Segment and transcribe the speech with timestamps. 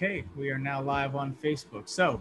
[0.00, 1.88] Okay, we are now live on Facebook.
[1.88, 2.20] So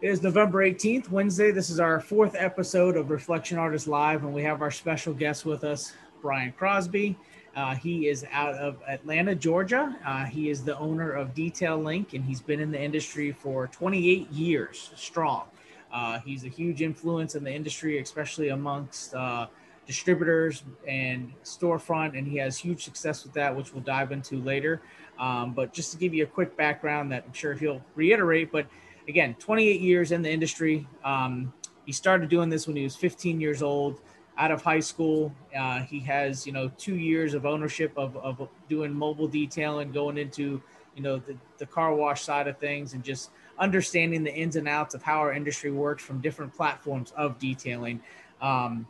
[0.00, 1.50] it is November 18th, Wednesday.
[1.50, 5.44] This is our fourth episode of Reflection Artist Live, and we have our special guest
[5.44, 7.18] with us, Brian Crosby.
[7.56, 9.96] Uh, he is out of Atlanta, Georgia.
[10.06, 13.66] Uh, he is the owner of Detail Link, and he's been in the industry for
[13.66, 15.48] 28 years strong.
[15.92, 19.48] Uh, he's a huge influence in the industry, especially amongst uh,
[19.88, 24.80] distributors and storefront, and he has huge success with that, which we'll dive into later.
[25.20, 28.66] Um, but just to give you a quick background that I'm sure he'll reiterate, but
[29.06, 30.86] again, 28 years in the industry.
[31.04, 31.52] Um,
[31.86, 34.00] he started doing this when he was 15 years old,
[34.40, 35.32] out of high school.
[35.56, 40.16] Uh, he has, you know, two years of ownership of, of doing mobile detailing, going
[40.16, 40.62] into,
[40.96, 44.66] you know, the, the car wash side of things and just understanding the ins and
[44.66, 48.00] outs of how our industry works from different platforms of detailing.
[48.40, 48.86] Um,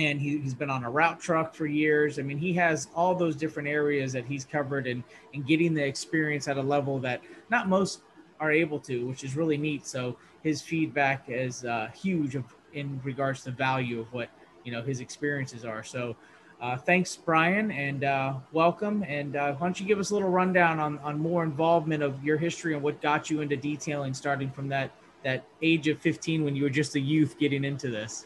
[0.00, 2.18] and he, has been on a route truck for years.
[2.18, 5.02] I mean, he has all those different areas that he's covered and,
[5.34, 7.20] and getting the experience at a level that
[7.50, 8.00] not most
[8.40, 9.86] are able to, which is really neat.
[9.86, 12.34] So his feedback is uh, huge
[12.72, 14.30] in regards to value of what,
[14.64, 15.84] you know, his experiences are.
[15.84, 16.16] So
[16.62, 19.04] uh, thanks, Brian, and uh, welcome.
[19.06, 22.24] And uh, why don't you give us a little rundown on, on more involvement of
[22.24, 24.92] your history and what got you into detailing starting from that,
[25.24, 28.24] that age of 15 when you were just a youth getting into this?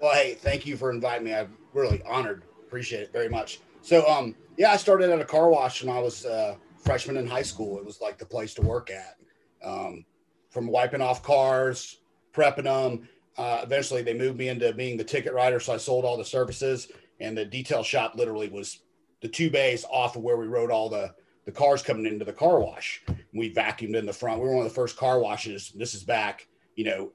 [0.00, 1.34] Well, hey, thank you for inviting me.
[1.34, 2.44] I'm really honored.
[2.66, 3.60] Appreciate it very much.
[3.82, 7.18] So, um, yeah, I started at a car wash when I was a uh, freshman
[7.18, 7.78] in high school.
[7.78, 9.16] It was like the place to work at.
[9.62, 10.06] Um,
[10.48, 11.98] from wiping off cars,
[12.32, 13.08] prepping them.
[13.36, 16.24] Uh, eventually, they moved me into being the ticket writer, so I sold all the
[16.24, 16.90] services.
[17.20, 18.80] And the detail shop literally was
[19.20, 21.14] the two bays off of where we rode all the
[21.44, 23.02] the cars coming into the car wash.
[23.34, 24.40] We vacuumed in the front.
[24.40, 25.72] We were one of the first car washes.
[25.74, 26.46] This is back,
[26.76, 27.12] you know,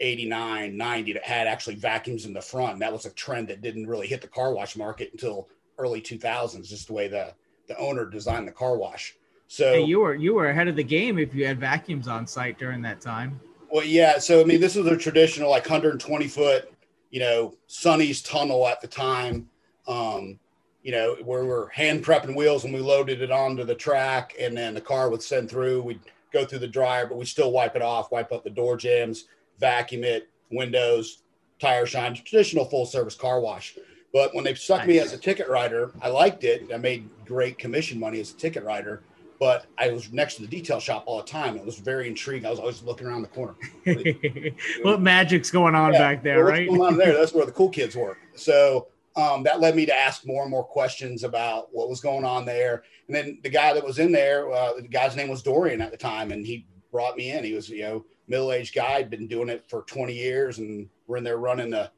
[0.00, 2.78] 89, 90 that had actually vacuums in the front.
[2.80, 5.48] That was a trend that didn't really hit the car wash market until
[5.78, 7.34] early 2000s, just the way the,
[7.66, 9.16] the owner designed the car wash.
[9.48, 12.26] So hey, you were you were ahead of the game if you had vacuums on
[12.26, 13.40] site during that time.
[13.72, 14.18] Well, yeah.
[14.18, 16.70] So I mean, this was a traditional like 120 foot,
[17.10, 19.48] you know, Sonny's tunnel at the time.
[19.86, 20.38] Um,
[20.82, 24.56] you know, where we're hand prepping wheels and we loaded it onto the track, and
[24.56, 25.82] then the car would send through.
[25.82, 26.00] We'd
[26.30, 29.24] go through the dryer, but we still wipe it off, wipe up the door jambs,
[29.58, 31.22] vacuum it, windows,
[31.58, 33.76] tire shine, traditional full service car wash.
[34.12, 34.88] But when they stuck nice.
[34.88, 36.70] me as a ticket writer, I liked it.
[36.72, 39.02] I made great commission money as a ticket writer,
[39.38, 41.56] but I was next to the detail shop all the time.
[41.56, 42.46] It was very intriguing.
[42.46, 43.54] I was always looking around the corner.
[44.82, 46.68] what magic's going on yeah, back there, well, right?
[46.68, 47.12] going on there?
[47.12, 48.18] That's where the cool kids work.
[48.34, 52.24] So um, that led me to ask more and more questions about what was going
[52.24, 52.84] on there.
[53.08, 55.90] And then the guy that was in there, uh, the guy's name was Dorian at
[55.90, 57.44] the time, and he brought me in.
[57.44, 61.24] He was, you know, middle-aged guy, been doing it for 20 years, and we're in
[61.24, 61.90] there running the,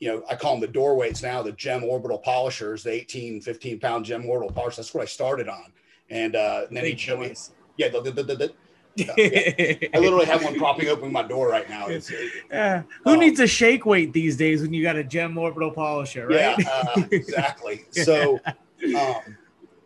[0.00, 3.40] you know, I call them the door weights now, the gem orbital polishers, the 18,
[3.40, 4.76] 15 pound gem orbital polishers.
[4.76, 5.72] That's what I started on.
[6.10, 7.34] And, uh, and then he showed me,
[7.76, 8.52] yeah, the, the, the, the
[8.98, 9.88] yeah.
[9.94, 11.86] I literally have one propping open my door right now.
[11.86, 12.10] It's,
[12.50, 12.82] yeah.
[13.04, 16.26] Who um, needs a shake weight these days when you got a gem orbital polisher,
[16.26, 16.58] right?
[16.58, 17.84] Yeah, uh, exactly.
[17.90, 19.36] So, um,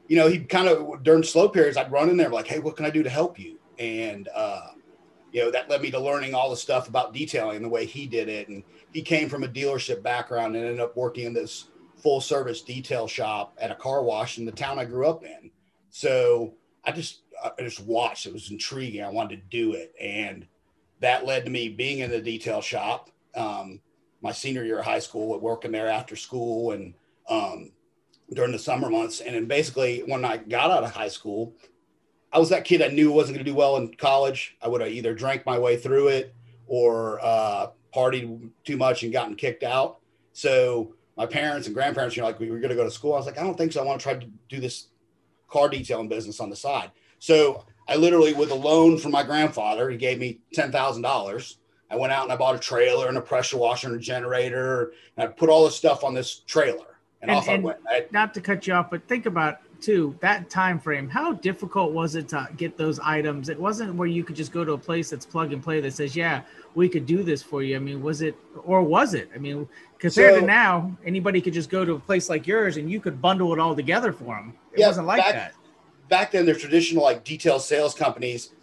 [0.08, 2.76] you know, he kind of during slow periods, I'd run in there like, "Hey, what
[2.76, 4.68] can I do to help you?" And uh,
[5.32, 8.06] you know, that led me to learning all the stuff about detailing the way he
[8.06, 8.48] did it.
[8.48, 8.62] And
[8.92, 13.06] he came from a dealership background and ended up working in this full service detail
[13.08, 15.50] shop at a car wash in the town I grew up in.
[15.90, 16.54] So
[16.84, 18.26] I just, I just watched.
[18.26, 19.02] It was intriguing.
[19.02, 19.94] I wanted to do it.
[20.00, 20.46] And
[21.00, 23.80] that led to me being in the detail shop um,
[24.22, 26.94] my senior year of high school, working there after school and
[27.28, 27.72] um,
[28.32, 29.20] during the summer months.
[29.20, 31.54] And then basically, when I got out of high school,
[32.32, 34.56] I was that kid that knew wasn't going to do well in college.
[34.62, 36.34] I would have either drank my way through it
[36.66, 39.98] or uh, partied too much and gotten kicked out.
[40.32, 43.12] So my parents and grandparents, you know, like we were going to go to school.
[43.12, 43.82] I was like, I don't think so.
[43.82, 44.88] I want to try to do this
[45.48, 46.90] car detailing business on the side.
[47.18, 51.58] So I literally, with a loan from my grandfather, he gave me ten thousand dollars.
[51.90, 54.94] I went out and I bought a trailer and a pressure washer and a generator,
[55.16, 56.96] and I put all this stuff on this trailer.
[57.20, 57.78] And, and off and I went.
[57.86, 61.92] I, not to cut you off, but think about too that time frame how difficult
[61.92, 63.48] was it to get those items?
[63.48, 65.92] It wasn't where you could just go to a place that's plug and play that
[65.92, 66.42] says yeah
[66.74, 67.76] we could do this for you.
[67.76, 69.30] I mean was it or was it?
[69.34, 69.68] I mean
[69.98, 73.00] compared so, to now anybody could just go to a place like yours and you
[73.00, 75.54] could bundle it all together for them it yeah, wasn't like back, that.
[76.08, 78.54] back then, the traditional like detail sales companies,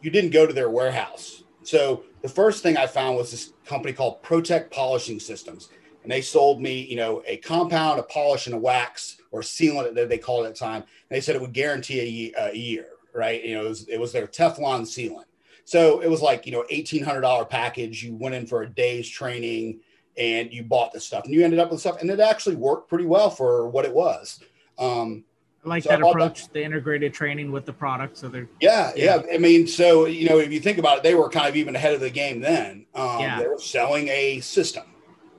[0.00, 1.44] you didn't go to their warehouse.
[1.62, 5.68] So the first thing I found was this company called Protect Polishing Systems,
[6.02, 9.94] and they sold me, you know, a compound, a polish, and a wax or sealant
[9.94, 10.82] that they called at the time.
[10.82, 13.42] And they said it would guarantee a, a year, right?
[13.44, 15.24] You know, it was, it was their Teflon sealant.
[15.64, 18.02] So it was like, you know, $1,800 package.
[18.02, 19.80] You went in for a day's training
[20.16, 22.88] and you bought the stuff and you ended up with stuff and it actually worked
[22.88, 24.40] pretty well for what it was.
[24.78, 25.24] Um,
[25.64, 26.52] I like so that I approach, that.
[26.52, 28.16] the integrated training with the product.
[28.16, 31.02] So they're yeah, yeah, yeah, I mean, so you know, if you think about it,
[31.04, 32.86] they were kind of even ahead of the game then.
[32.94, 33.38] Um, yeah.
[33.38, 34.84] They were selling a system.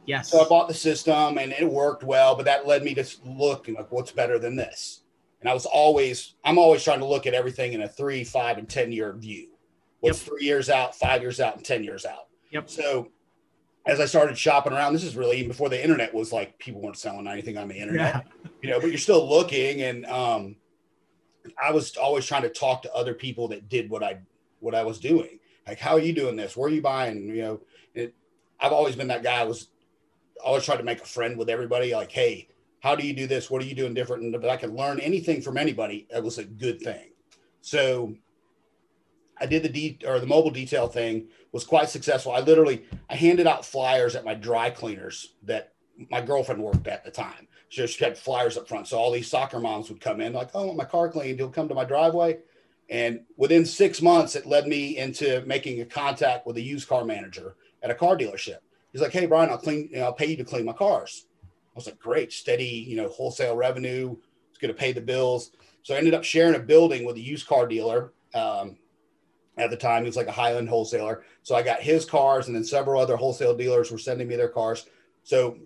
[0.05, 0.29] Yes.
[0.29, 3.67] So I bought the system and it worked well, but that led me to look
[3.67, 5.01] and like, what's better than this?
[5.41, 8.57] And I was always, I'm always trying to look at everything in a three, five,
[8.57, 9.49] and 10 year view.
[9.99, 10.27] What's yep.
[10.27, 12.27] three years out, five years out, and 10 years out?
[12.51, 12.69] Yep.
[12.69, 13.09] So
[13.85, 16.81] as I started shopping around, this is really even before the internet was like people
[16.81, 18.49] weren't selling anything on the internet, yeah.
[18.61, 19.81] you know, but you're still looking.
[19.81, 20.55] And um,
[21.61, 24.19] I was always trying to talk to other people that did what I,
[24.59, 25.39] what I was doing.
[25.67, 26.55] Like, how are you doing this?
[26.55, 27.27] Where are you buying?
[27.27, 27.61] You know,
[27.93, 28.13] it,
[28.59, 29.43] I've always been that guy.
[30.43, 31.93] Always trying to make a friend with everybody.
[31.93, 32.49] Like, hey,
[32.81, 33.49] how do you do this?
[33.49, 34.23] What are you doing different?
[34.23, 36.07] And but I could learn anything from anybody.
[36.09, 37.11] It was a good thing.
[37.61, 38.15] So
[39.39, 42.33] I did the de- or the mobile detail thing was quite successful.
[42.33, 45.73] I literally I handed out flyers at my dry cleaners that
[46.09, 47.47] my girlfriend worked at the time.
[47.69, 48.87] So she had flyers up front.
[48.87, 51.39] So all these soccer moms would come in like, oh, my car cleaned.
[51.39, 52.39] He'll come to my driveway.
[52.89, 57.05] And within six months, it led me into making a contact with a used car
[57.05, 58.59] manager at a car dealership.
[58.93, 61.25] He's like, hey, Brian, I'll clean, you know, I'll pay you to clean my cars.
[61.43, 64.15] I was like, great, steady, you know, wholesale revenue.
[64.49, 65.51] It's going to pay the bills.
[65.81, 68.13] So I ended up sharing a building with a used car dealer.
[68.33, 68.77] Um,
[69.57, 71.23] at the time, he was like a high-line wholesaler.
[71.41, 74.47] So I got his cars, and then several other wholesale dealers were sending me their
[74.47, 74.85] cars.
[75.23, 75.57] So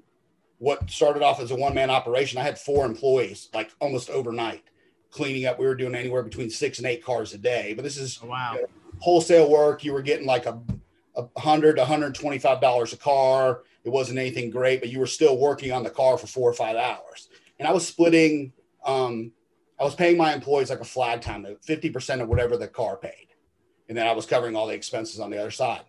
[0.60, 4.64] what started off as a one man operation, I had four employees like almost overnight
[5.12, 5.60] cleaning up.
[5.60, 7.74] We were doing anywhere between six and eight cars a day.
[7.74, 8.54] But this is oh, wow.
[8.56, 8.68] You know,
[9.00, 9.84] wholesale work.
[9.84, 10.60] You were getting like a
[11.18, 13.64] a hundred to hundred twenty-five dollars a car.
[13.84, 16.54] It wasn't anything great, but you were still working on the car for four or
[16.54, 17.30] five hours.
[17.60, 18.54] And I was splitting.
[18.86, 19.32] Um,
[19.80, 22.98] I was paying my employees like a flag time, fifty percent of whatever the car
[22.98, 23.28] paid,
[23.90, 25.84] and then I was covering all the expenses on the other side.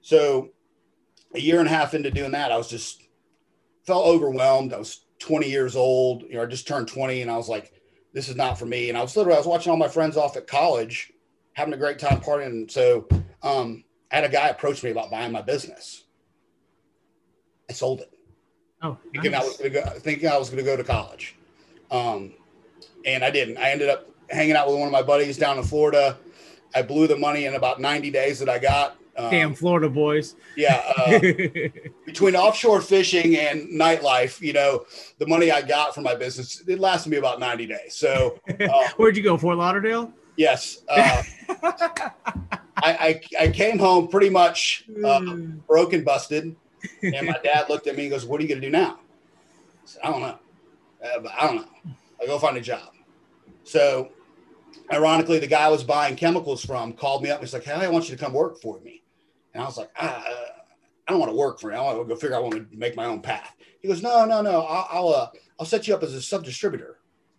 [0.00, 0.50] So,
[1.34, 3.02] a year and a half into doing that, I was just
[3.86, 4.72] felt overwhelmed.
[4.72, 7.72] I was 20 years old, you know, I just turned 20, and I was like,
[8.12, 10.16] "This is not for me." And I was literally, I was watching all my friends
[10.16, 11.12] off at college,
[11.54, 12.70] having a great time partying.
[12.70, 13.08] So,
[13.42, 16.04] um, I had a guy approach me about buying my business.
[17.68, 18.12] I sold it.
[18.80, 19.34] Oh, thinking.
[19.34, 21.34] I was going to go, thinking I was going to go to college,
[21.90, 22.32] um,
[23.04, 23.58] and I didn't.
[23.58, 26.16] I ended up hanging out with one of my buddies down in Florida.
[26.74, 28.96] I blew the money in about 90 days that I got.
[29.16, 30.36] Um, Damn Florida boys.
[30.56, 30.80] Yeah.
[30.96, 31.18] Uh,
[32.06, 34.84] between offshore fishing and nightlife, you know,
[35.18, 37.94] the money I got from my business, it lasted me about 90 days.
[37.94, 39.36] So, uh, where'd you go?
[39.36, 40.12] Fort Lauderdale?
[40.36, 40.82] Yes.
[40.88, 41.22] Uh,
[42.82, 45.58] I, I, I, came home pretty much uh, hmm.
[45.66, 46.54] broken, busted.
[47.02, 48.98] And my dad looked at me and goes, What are you going to do now?
[48.98, 50.38] I said, I don't know.
[51.04, 51.94] Uh, I don't know.
[52.20, 52.92] I go find a job.
[53.64, 54.10] So,
[54.92, 57.72] ironically, the guy I was buying chemicals from called me up and he's like, Hey,
[57.72, 59.02] I want you to come work for me.
[59.54, 60.44] And I was like, ah, uh,
[61.06, 61.76] I don't want to work for you.
[61.76, 63.56] I want to go figure out I want to make my own path.
[63.80, 64.62] He goes, No, no, no.
[64.62, 66.98] I'll, I'll, uh, I'll set you up as a sub distributor.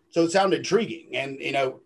[0.10, 1.16] So it sounded intriguing.
[1.16, 1.80] And, you know,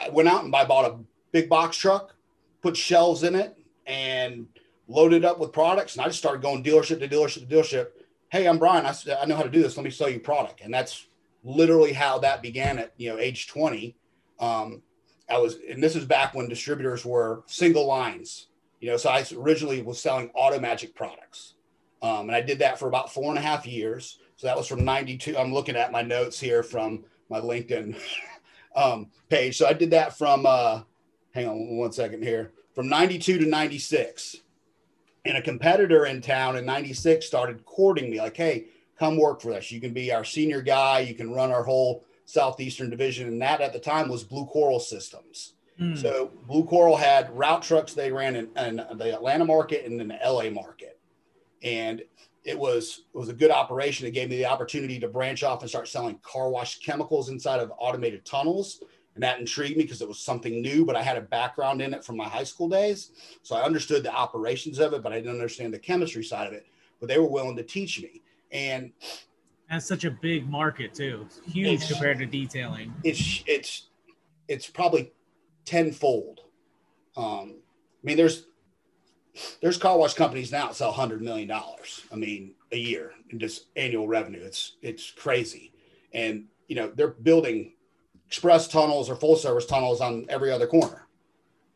[0.00, 0.98] I went out and I bought a
[1.32, 2.14] big box truck,
[2.62, 4.46] put shelves in it, and
[4.88, 5.94] loaded it up with products.
[5.94, 7.88] And I just started going dealership to dealership to dealership.
[8.30, 8.86] Hey, I'm Brian.
[8.86, 9.76] I, I know how to do this.
[9.76, 10.60] Let me sell you product.
[10.62, 11.06] And that's
[11.42, 13.96] literally how that began at you know age 20.
[14.38, 14.82] Um,
[15.28, 18.48] I was, and this is back when distributors were single lines.
[18.80, 21.54] You know, so I originally was selling Automagic products,
[22.02, 24.18] um, and I did that for about four and a half years.
[24.36, 25.36] So that was from 92.
[25.36, 28.00] I'm looking at my notes here from my LinkedIn
[28.74, 29.58] um, page.
[29.58, 30.80] So I did that from, uh,
[31.32, 34.36] hang on one second here, from 92 to 96.
[35.26, 38.68] And a competitor in town in 96 started courting me like, hey,
[38.98, 39.70] come work for us.
[39.70, 41.00] You can be our senior guy.
[41.00, 43.28] You can run our whole Southeastern division.
[43.28, 45.54] And that at the time was Blue Coral Systems.
[45.80, 46.00] Mm.
[46.00, 50.08] So Blue Coral had route trucks they ran in, in the Atlanta market and in
[50.08, 50.98] the LA market.
[51.62, 52.02] And
[52.44, 54.06] it was it was a good operation.
[54.06, 57.60] It gave me the opportunity to branch off and start selling car wash chemicals inside
[57.60, 58.82] of automated tunnels.
[59.14, 61.92] And that intrigued me because it was something new, but I had a background in
[61.92, 63.10] it from my high school days.
[63.42, 66.52] So I understood the operations of it, but I didn't understand the chemistry side of
[66.52, 66.66] it.
[67.00, 68.22] But they were willing to teach me.
[68.52, 68.92] And
[69.68, 71.26] that's such a big market too.
[71.46, 72.92] huge compared to detailing.
[73.04, 73.88] It's it's
[74.48, 75.12] it's probably
[75.64, 76.40] tenfold.
[77.16, 77.60] Um,
[78.02, 78.46] I mean, there's
[79.62, 82.02] there's car wash companies now that sell hundred million dollars.
[82.12, 84.42] I mean, a year in just annual revenue.
[84.42, 85.72] It's it's crazy,
[86.12, 87.74] and you know they're building
[88.30, 91.08] express tunnels or full service tunnels on every other corner.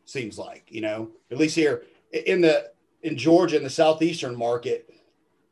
[0.05, 1.83] Seems like you know, at least here
[2.13, 2.71] in the
[3.03, 4.89] in Georgia in the southeastern market,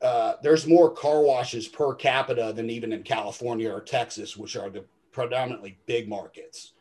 [0.02, 4.70] uh, there's more car washes per capita than even in California or Texas, which are
[4.70, 6.72] the predominantly big markets.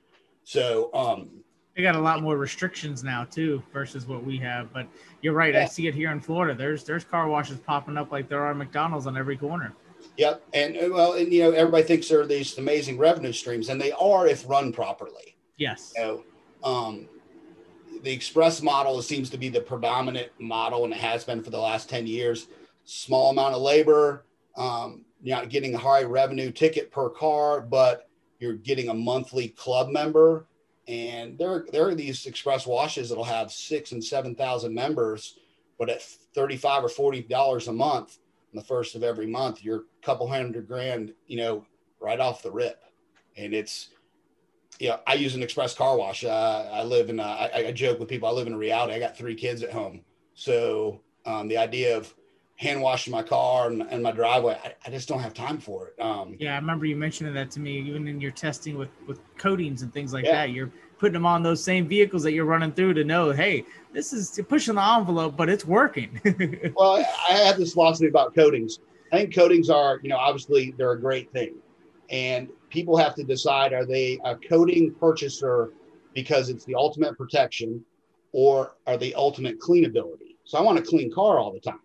[0.44, 1.42] So um,
[1.74, 4.72] they got a lot more restrictions now too versus what we have.
[4.72, 4.86] But
[5.20, 5.54] you're right.
[5.54, 5.62] Yeah.
[5.62, 6.56] I see it here in Florida.
[6.56, 9.74] There's there's car washes popping up like there are McDonald's on every corner.
[10.16, 13.68] Yep, and uh, well, and you know everybody thinks there are these amazing revenue streams,
[13.68, 15.36] and they are if run properly.
[15.56, 15.92] Yes.
[15.96, 16.24] Know,
[16.62, 17.08] um,
[18.02, 21.58] the express model seems to be the predominant model, and it has been for the
[21.58, 22.48] last ten years.
[22.84, 24.24] Small amount of labor,
[24.56, 29.48] um, you're not getting a high revenue ticket per car, but you're getting a monthly
[29.48, 30.46] club member
[30.88, 35.38] and there there are these express washes that'll have six and seven thousand members,
[35.78, 38.18] but at thirty five or forty dollars a month,
[38.52, 41.64] on the first of every month, you're a couple hundred grand, you know,
[42.00, 42.82] right off the rip,
[43.36, 43.90] and it's.
[44.78, 46.24] You know, I use an express car wash.
[46.24, 47.20] Uh, I live in.
[47.20, 48.28] A, I, I joke with people.
[48.28, 48.94] I live in a reality.
[48.94, 50.00] I got three kids at home,
[50.34, 52.12] so um, the idea of
[52.56, 54.58] hand washing my car and, and my driveway.
[54.64, 56.00] I, I, just don't have time for it.
[56.00, 59.20] Um, yeah, I remember you mentioning that to me, even in your testing with with
[59.36, 60.32] coatings and things like yeah.
[60.32, 60.50] that.
[60.50, 64.12] You're putting them on those same vehicles that you're running through to know, hey, this
[64.12, 66.20] is pushing the envelope, but it's working.
[66.76, 68.78] well, I have this philosophy about coatings.
[69.12, 71.56] I think coatings are, you know, obviously they're a great thing,
[72.08, 75.72] and people have to decide: are they a coating purchaser
[76.14, 77.84] because it's the ultimate protection,
[78.30, 80.36] or are they ultimate cleanability?
[80.44, 81.80] So I want a clean car all the time.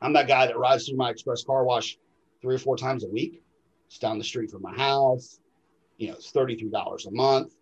[0.00, 1.96] I'm that guy that rides through my express car wash
[2.40, 3.40] three or four times a week.
[3.86, 5.38] It's down the street from my house.
[5.98, 7.54] You know, it's $33 a month.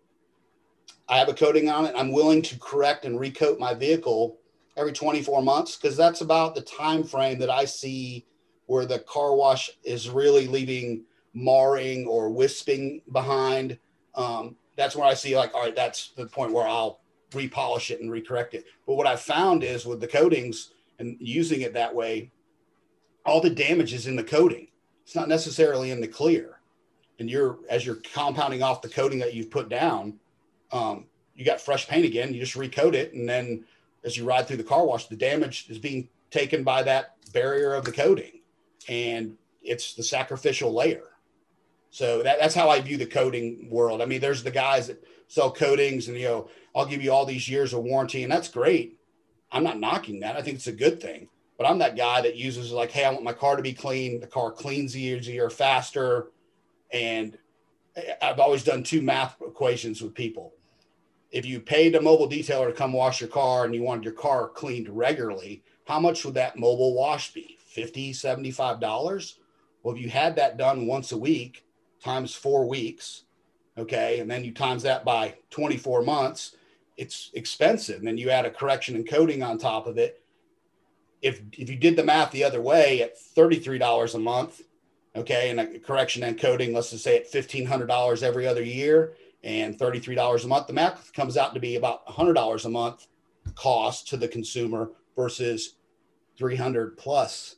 [1.11, 1.93] I have a coating on it.
[1.97, 4.39] I'm willing to correct and recoat my vehicle
[4.77, 8.25] every 24 months because that's about the time frame that I see
[8.67, 11.03] where the car wash is really leaving
[11.33, 13.77] marring or wisping behind.
[14.15, 17.01] Um, that's where I see like, all right, that's the point where I'll
[17.31, 18.63] repolish it and recorrect it.
[18.87, 22.31] But what I've found is with the coatings, and using it that way,
[23.25, 24.67] all the damage is in the coating.
[25.03, 26.59] It's not necessarily in the clear.
[27.19, 30.19] And you're as you're compounding off the coating that you've put down,
[30.71, 32.33] um, you got fresh paint again.
[32.33, 33.65] You just recoat it, and then
[34.03, 37.73] as you ride through the car wash, the damage is being taken by that barrier
[37.73, 38.41] of the coating,
[38.89, 41.03] and it's the sacrificial layer.
[41.91, 44.01] So that, that's how I view the coating world.
[44.01, 47.25] I mean, there's the guys that sell coatings, and you know, I'll give you all
[47.25, 48.97] these years of warranty, and that's great.
[49.51, 50.37] I'm not knocking that.
[50.37, 51.27] I think it's a good thing.
[51.57, 54.19] But I'm that guy that uses like, hey, I want my car to be clean.
[54.19, 56.31] The car cleans easier, faster.
[56.91, 57.37] And
[58.19, 60.53] I've always done two math equations with people.
[61.31, 64.13] If you paid a mobile detailer to come wash your car and you wanted your
[64.13, 67.57] car cleaned regularly, how much would that mobile wash be?
[67.67, 69.39] 50, 75 dollars?
[69.81, 71.65] Well, if you had that done once a week
[72.03, 73.23] times four weeks,
[73.77, 76.55] okay, and then you times that by 24 months,
[76.97, 77.99] it's expensive.
[77.99, 80.21] And then you add a correction and coating on top of it.
[81.21, 84.61] If if you did the math the other way at $33 a month,
[85.15, 89.77] okay, and a correction and coating, let's just say at $1,500 every other year and
[89.77, 93.07] $33 a month, the math comes out to be about $100 a month
[93.55, 95.75] cost to the consumer versus
[96.37, 97.55] 300 plus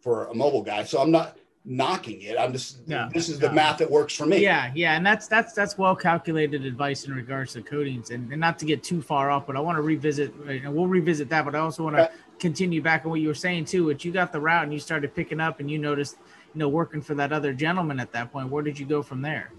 [0.00, 0.84] for a mobile guy.
[0.84, 2.36] So I'm not, knocking it.
[2.38, 3.48] I'm just no, this is no.
[3.48, 4.38] the math that works for me.
[4.38, 8.40] Yeah, yeah, and that's that's that's well calculated advice in regards to coatings, and, and
[8.40, 11.44] not to get too far off, but I want to revisit, and we'll revisit that.
[11.44, 12.14] But I also want to okay.
[12.38, 13.84] continue back on what you were saying too.
[13.84, 16.16] Which you got the route and you started picking up, and you noticed,
[16.54, 18.48] you know, working for that other gentleman at that point.
[18.48, 19.52] Where did you go from there?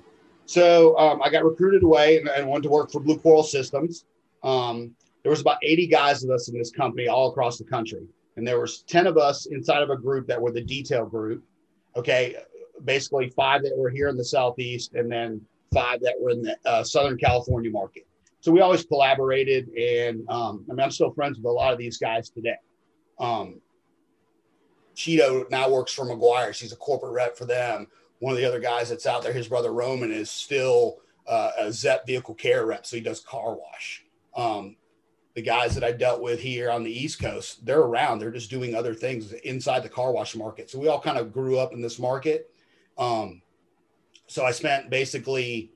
[0.52, 4.06] So um, I got recruited away and, and, went to work for Blue Coral Systems.
[4.44, 4.94] Um,
[5.24, 8.06] there was about 80 guys of us in this company all across the country,
[8.36, 11.44] and there was 10 of us inside of a group that were the detail group
[11.96, 12.36] okay,
[12.86, 15.42] basically five that were here in the Southeast and then
[15.74, 18.08] five that were in the uh, Southern California market.
[18.40, 19.70] So we always collaborated.
[19.70, 22.58] And um, I mean, I'm still friends with a lot of these guys today.
[23.20, 23.62] Um,
[24.96, 26.60] Cheeto now works for Meguiar's.
[26.60, 27.88] He's a corporate rep for them.
[28.22, 31.72] One of the other guys that's out there, his brother Roman, is still uh, a
[31.72, 32.86] ZEP vehicle care rep.
[32.86, 34.06] So he does car wash.
[34.36, 34.76] Um,
[35.34, 38.20] the guys that I dealt with here on the East Coast, they're around.
[38.20, 40.70] They're just doing other things inside the car wash market.
[40.70, 42.54] So we all kind of grew up in this market.
[42.96, 43.42] Um,
[44.28, 45.72] so I spent basically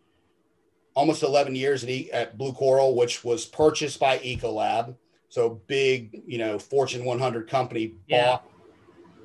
[0.93, 4.95] almost 11 years at, e- at Blue Coral, which was purchased by Ecolab.
[5.29, 8.25] So big, you know, Fortune 100 company yeah.
[8.27, 8.51] bought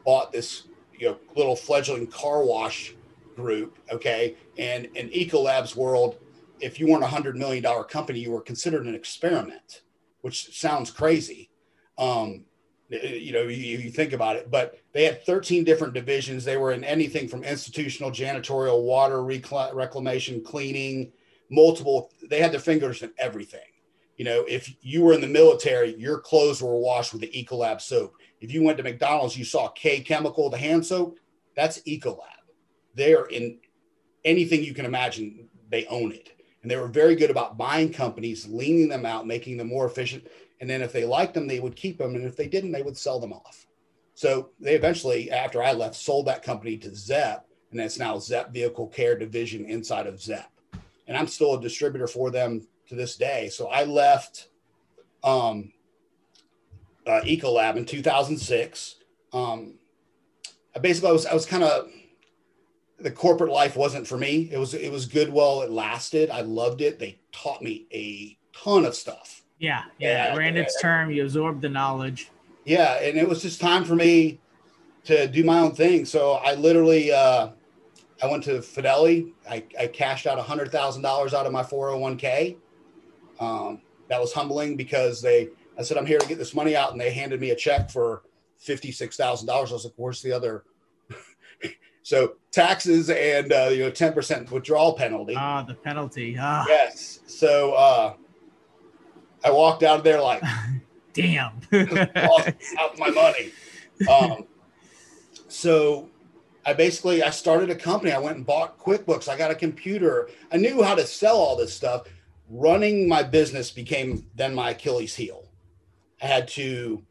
[0.06, 2.94] bought this, you know, little fledgling car wash
[3.36, 3.78] group.
[3.90, 6.18] Okay, and in Ecolab's world,
[6.60, 9.82] if you weren't a hundred million dollar company, you were considered an experiment
[10.22, 11.50] which sounds crazy.
[11.98, 12.44] Um,
[12.88, 16.44] you know, you, you, think about it, but they had 13 different divisions.
[16.44, 21.12] They were in anything from institutional, janitorial, water reclamation, cleaning,
[21.50, 22.10] multiple.
[22.28, 23.60] They had their fingers in everything.
[24.16, 27.80] You know, if you were in the military, your clothes were washed with the Ecolab
[27.80, 28.14] soap.
[28.40, 31.18] If you went to McDonald's, you saw Kay Chemical, the hand soap.
[31.54, 32.39] That's Ecolab.
[32.94, 33.58] They're in
[34.24, 35.48] anything you can imagine.
[35.70, 36.30] They own it,
[36.62, 40.26] and they were very good about buying companies, leaning them out, making them more efficient.
[40.60, 42.82] And then if they liked them, they would keep them, and if they didn't, they
[42.82, 43.66] would sell them off.
[44.14, 48.52] So they eventually, after I left, sold that company to Zep, and it's now Zep
[48.52, 50.50] Vehicle Care Division inside of Zep.
[51.06, 53.48] And I'm still a distributor for them to this day.
[53.48, 54.48] So I left
[55.24, 55.72] um,
[57.06, 58.96] uh, Ecolab in 2006.
[59.32, 59.74] Um,
[60.74, 61.88] I basically I was I was kind of
[63.00, 64.48] the corporate life wasn't for me.
[64.52, 66.30] It was it was good while it lasted.
[66.30, 66.98] I loved it.
[66.98, 69.42] They taught me a ton of stuff.
[69.58, 70.26] Yeah, yeah.
[70.26, 71.10] yeah it ran its term.
[71.10, 72.30] You absorbed the knowledge.
[72.64, 74.38] Yeah, and it was just time for me
[75.04, 76.04] to do my own thing.
[76.04, 77.50] So I literally uh,
[78.22, 79.32] I went to Fidelity.
[79.48, 82.56] I, I cashed out hundred thousand dollars out of my 401k.
[83.38, 86.92] Um, that was humbling because they I said I'm here to get this money out,
[86.92, 88.22] and they handed me a check for
[88.58, 89.70] fifty six thousand dollars.
[89.70, 90.64] I was like, "Where's the other?"
[92.02, 95.34] So taxes and uh, you know ten percent withdrawal penalty.
[95.36, 96.36] Ah, the penalty.
[96.38, 96.64] Ah.
[96.68, 97.20] Yes.
[97.26, 98.14] So uh,
[99.44, 100.42] I walked out of there like,
[101.12, 103.52] "Damn, out my money."
[104.08, 104.46] Um,
[105.48, 106.08] so
[106.64, 108.12] I basically I started a company.
[108.12, 109.28] I went and bought QuickBooks.
[109.28, 110.28] I got a computer.
[110.52, 112.06] I knew how to sell all this stuff.
[112.48, 115.44] Running my business became then my Achilles heel.
[116.22, 117.02] I had to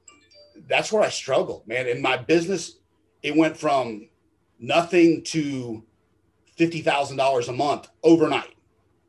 [0.67, 1.87] that's where I struggled, man.
[1.87, 2.79] In my business,
[3.23, 4.09] it went from
[4.59, 5.83] nothing to
[6.55, 8.55] fifty thousand dollars a month overnight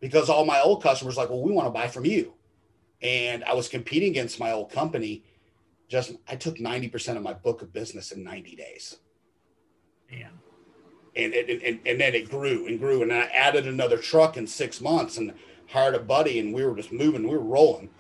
[0.01, 2.35] because all my old customers like, well, we want to buy from you,
[3.03, 5.25] and I was competing against my old company.
[5.89, 8.99] Just I took ninety percent of my book of business in ninety days.
[10.11, 10.41] Damn.
[11.17, 13.03] And, and, and, and then it grew and grew.
[13.03, 15.33] And I added another truck in six months and
[15.69, 17.91] hired a buddy and we were just moving, we were rolling.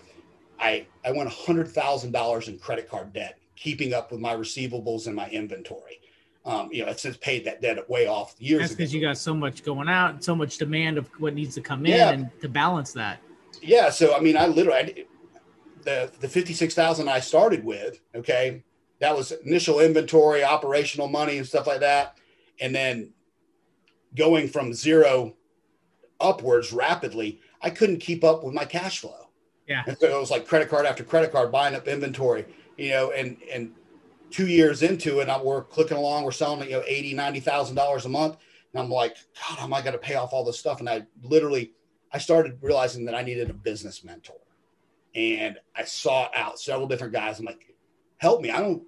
[0.58, 5.28] I, I went $100,000 in credit card debt, keeping up with my receivables and my
[5.30, 5.99] inventory.
[6.44, 9.18] Um, you know, I've since paid that debt way off years That's because you got
[9.18, 12.10] so much going out, so much demand of what needs to come in yeah.
[12.10, 13.20] and to balance that.
[13.60, 13.90] Yeah.
[13.90, 15.04] So, I mean, I literally, I,
[15.82, 18.62] the, the 56,000 I started with, okay,
[19.00, 22.16] that was initial inventory, operational money, and stuff like that.
[22.60, 23.12] And then
[24.14, 25.34] going from zero
[26.20, 29.30] upwards rapidly, I couldn't keep up with my cash flow.
[29.66, 29.82] Yeah.
[29.86, 32.44] And so it was like credit card after credit card, buying up inventory,
[32.76, 33.72] you know, and, and
[34.30, 38.36] two years into it, we're clicking along, we're selling, you know, 80, $90,000 a month.
[38.72, 39.16] And I'm like,
[39.48, 40.80] God, am I going to pay off all this stuff?
[40.80, 41.72] And I literally,
[42.12, 44.36] I started realizing that I needed a business mentor
[45.14, 47.38] and I sought out several different guys.
[47.38, 47.74] I'm like,
[48.18, 48.50] help me.
[48.50, 48.82] I don't,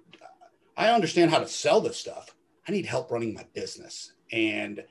[0.77, 2.35] I understand how to sell this stuff.
[2.67, 4.13] I need help running my business.
[4.31, 4.83] And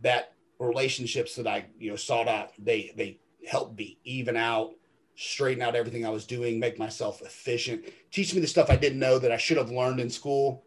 [0.00, 4.72] that relationships that I, you know, sought out, they, they helped me even out,
[5.20, 8.98] straighten out everything I was doing, make myself efficient, teach me the stuff I didn't
[8.98, 10.64] know that I should have learned in school,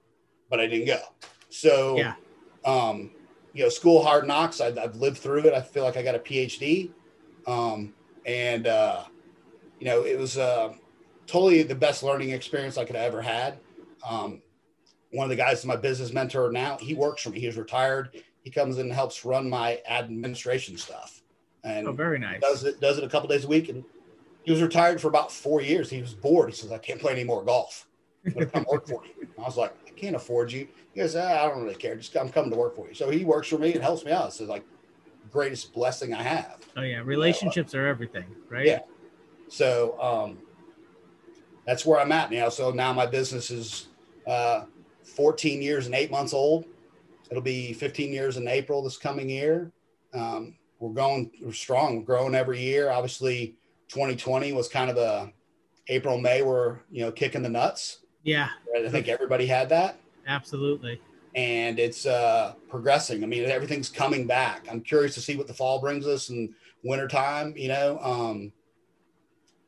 [0.48, 1.00] but I didn't go.
[1.50, 2.13] So, yeah.
[2.63, 3.10] um,
[3.54, 4.62] you know, school hard knocks.
[4.62, 5.56] I've, I've lived through it.
[5.56, 6.92] I feel like I got a PhD.
[7.48, 7.96] Um,
[8.28, 9.06] and, uh,
[9.80, 10.74] you know, it was, uh,
[11.26, 13.58] totally the best learning experience I could have ever had.
[14.08, 14.44] Um,
[15.12, 16.78] one of the guys is my business mentor now.
[16.78, 17.39] He works for me.
[17.39, 18.22] He's retired.
[18.44, 21.24] He comes in and helps run my administration stuff.
[21.63, 22.42] And oh, very nice.
[22.42, 23.70] Does it does it a couple days a week.
[23.70, 23.86] And
[24.44, 25.90] he was retired for about four years.
[25.90, 26.50] He was bored.
[26.50, 27.88] He says, "I can't play any more golf.
[28.26, 31.44] I'm gonna work for you." I was like, "I can't afford you." He goes, ah,
[31.44, 31.96] "I don't really care.
[31.96, 34.12] Just I'm coming to work for you." So he works for me and helps me
[34.12, 34.28] out.
[34.28, 34.64] It's like
[35.32, 36.60] greatest blessing I have.
[36.78, 37.86] Oh yeah, relationships you know?
[37.86, 38.66] are everything, right?
[38.66, 38.80] Yeah.
[39.50, 40.38] So um,
[41.66, 42.50] that's where I'm at now.
[42.50, 43.88] So now my business is
[44.28, 44.66] uh,
[45.04, 46.66] 14 years and eight months old.
[47.30, 49.72] It'll be 15 years in April this coming year.
[50.14, 51.98] Um, we're going we're strong.
[51.98, 52.90] We're growing every year.
[52.90, 53.56] Obviously,
[53.94, 55.32] 2020 was kind of a
[55.88, 58.00] April, May, we're you know kicking the nuts.
[58.24, 59.98] Yeah, I think everybody had that.
[60.28, 61.02] Absolutely.
[61.36, 63.24] And it's uh, progressing.
[63.24, 64.68] I mean, everything's coming back.
[64.70, 66.54] I'm curious to see what the fall brings us in
[66.84, 67.54] wintertime.
[67.58, 68.54] You know, um,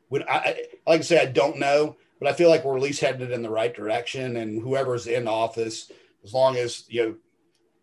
[0.08, 2.82] when I, I like I say, I don't know but I feel like we're at
[2.82, 4.36] least headed in the right direction.
[4.36, 5.90] And whoever's in office,
[6.24, 7.14] as long as you know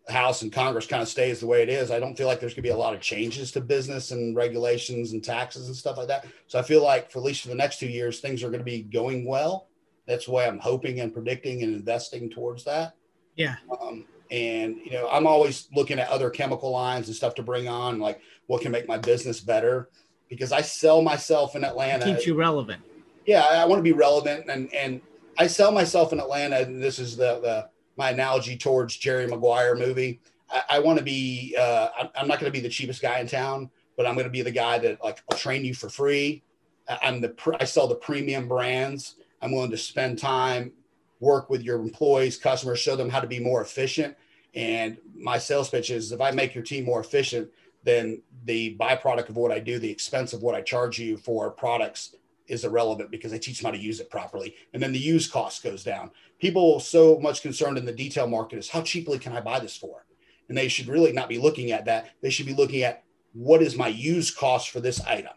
[0.08, 2.52] House and Congress kind of stays the way it is, I don't feel like there's
[2.52, 5.96] going to be a lot of changes to business and regulations and taxes and stuff
[5.96, 6.26] like that.
[6.46, 8.60] So I feel like for at least for the next two years, things are going
[8.60, 9.68] to be going well.
[10.06, 12.94] That's why I'm hoping and predicting and investing towards that.
[13.36, 13.56] Yeah.
[13.80, 17.68] Um, and you know, I'm always looking at other chemical lines and stuff to bring
[17.68, 19.88] on, like what can make my business better,
[20.28, 22.04] because I sell myself in Atlanta.
[22.04, 22.82] Keeps you relevant
[23.26, 25.00] yeah, I want to be relevant and and
[25.38, 26.60] I sell myself in Atlanta.
[26.60, 30.20] And this is the, the my analogy towards Jerry Maguire movie.
[30.50, 31.56] I, I want to be.
[31.58, 34.30] Uh, I'm not going to be the cheapest guy in town, but I'm going to
[34.30, 36.42] be the guy that like I'll train you for free.
[36.88, 39.16] I'm the I sell the premium brands.
[39.40, 40.72] I'm willing to spend time,
[41.20, 44.16] work with your employees, customers, show them how to be more efficient.
[44.54, 47.50] And my sales pitch is if I make your team more efficient,
[47.82, 51.50] then the byproduct of what I do, the expense of what I charge you for
[51.50, 52.14] products
[52.46, 54.54] is irrelevant because I teach them how to use it properly.
[54.72, 56.10] And then the use cost goes down.
[56.38, 59.76] People so much concerned in the detail market is how cheaply can I buy this
[59.76, 60.04] for?
[60.48, 62.10] And they should really not be looking at that.
[62.20, 65.32] They should be looking at what is my use cost for this item?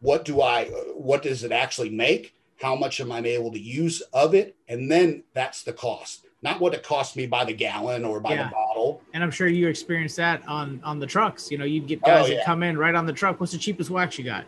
[0.00, 2.34] What do I, what does it actually make?
[2.60, 4.56] How much am I able to use of it?
[4.68, 8.34] And then that's the cost not what it cost me by the gallon or by
[8.34, 8.44] yeah.
[8.44, 9.02] the bottle.
[9.14, 11.50] And I'm sure you experienced that on on the trucks.
[11.50, 12.36] You know, you'd get oh, guys oh, yeah.
[12.36, 13.40] that come in right on the truck.
[13.40, 14.44] What's the cheapest wax you got?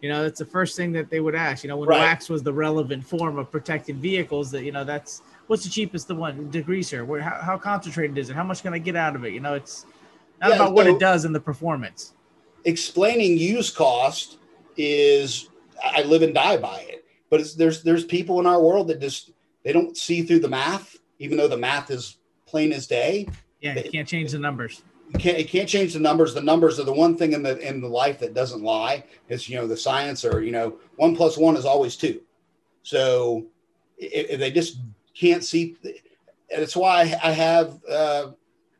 [0.00, 1.64] You know, that's the first thing that they would ask.
[1.64, 2.00] You know, when right.
[2.00, 6.08] wax was the relevant form of protected vehicles, that you know, that's what's the cheapest
[6.08, 7.04] the one degreaser.
[7.04, 8.36] Where how, how concentrated is it?
[8.36, 9.32] How much can I get out of it?
[9.32, 9.86] You know, it's
[10.40, 12.14] not yeah, about so what it does in the performance.
[12.64, 14.38] Explaining use cost
[14.76, 15.48] is
[15.82, 17.04] I live and die by it.
[17.30, 19.32] But there's there's people in our world that just
[19.64, 23.28] they don't see through the math even though the math is plain as day.
[23.60, 24.82] Yeah, you can't change the numbers.
[25.10, 26.34] You can't, you can't change the numbers.
[26.34, 29.04] The numbers are the one thing in the in the life that doesn't lie.
[29.28, 32.20] Is you know the science or you know one plus one is always two.
[32.82, 33.46] So
[33.96, 34.78] if, if they just
[35.14, 35.76] can't see,
[36.54, 38.32] that's why I have uh,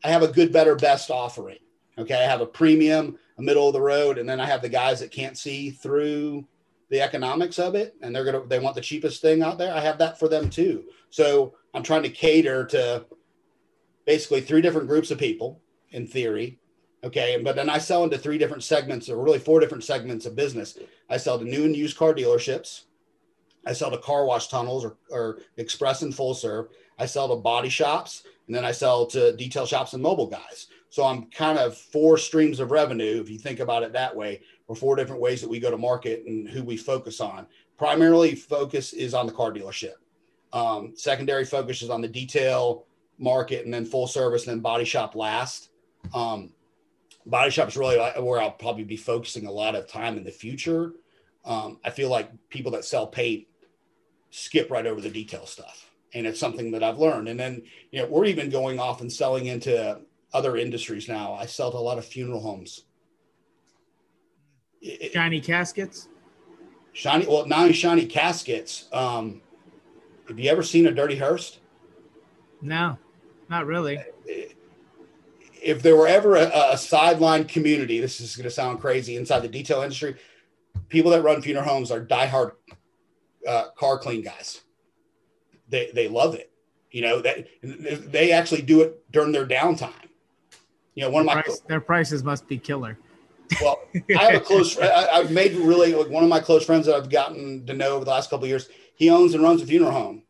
[0.04, 1.58] I have a good, better, best offering.
[1.96, 4.68] Okay, I have a premium, a middle of the road, and then I have the
[4.68, 6.46] guys that can't see through
[6.90, 9.74] the economics of it, and they're gonna they want the cheapest thing out there.
[9.74, 10.84] I have that for them too.
[11.10, 13.06] So I'm trying to cater to
[14.06, 16.58] basically three different groups of people in theory.
[17.04, 17.40] Okay.
[17.42, 20.78] But then I sell into three different segments, or really four different segments of business.
[21.08, 22.82] I sell to new and used car dealerships.
[23.66, 26.68] I sell to car wash tunnels or, or express and full serve.
[26.98, 30.68] I sell to body shops, and then I sell to detail shops and mobile guys.
[30.90, 34.40] So I'm kind of four streams of revenue, if you think about it that way,
[34.68, 37.46] or four different ways that we go to market and who we focus on.
[37.76, 39.94] Primarily, focus is on the car dealership.
[40.52, 42.86] Um, secondary focuses on the detail
[43.18, 45.70] market and then full service and then body shop last.
[46.14, 46.50] Um,
[47.26, 50.30] body shop is really where I'll probably be focusing a lot of time in the
[50.30, 50.92] future.
[51.44, 53.46] Um, I feel like people that sell paint
[54.30, 55.90] skip right over the detail stuff.
[56.14, 57.28] And it's something that I've learned.
[57.28, 60.00] And then, you know, we're even going off and selling into
[60.32, 61.34] other industries now.
[61.34, 62.84] I sell to a lot of funeral homes.
[65.12, 66.08] Shiny caskets?
[66.92, 68.88] Shiny, well, not only shiny caskets.
[68.92, 69.42] Um,
[70.28, 71.60] have you ever seen a dirty hearse?
[72.60, 72.98] No,
[73.48, 73.98] not really.
[75.62, 79.40] If there were ever a, a sideline community, this is going to sound crazy inside
[79.40, 80.16] the detail industry.
[80.88, 82.52] People that run funeral homes are diehard
[83.46, 84.60] uh, car clean guys.
[85.68, 86.50] They they love it.
[86.90, 89.92] You know that they actually do it during their downtime.
[90.94, 92.98] You know, one their of my price, their prices must be killer.
[93.60, 94.78] Well, I have a close.
[94.78, 97.96] I, I've made really like one of my close friends that I've gotten to know
[97.96, 98.68] over the last couple years
[98.98, 100.22] he owns and runs a funeral home.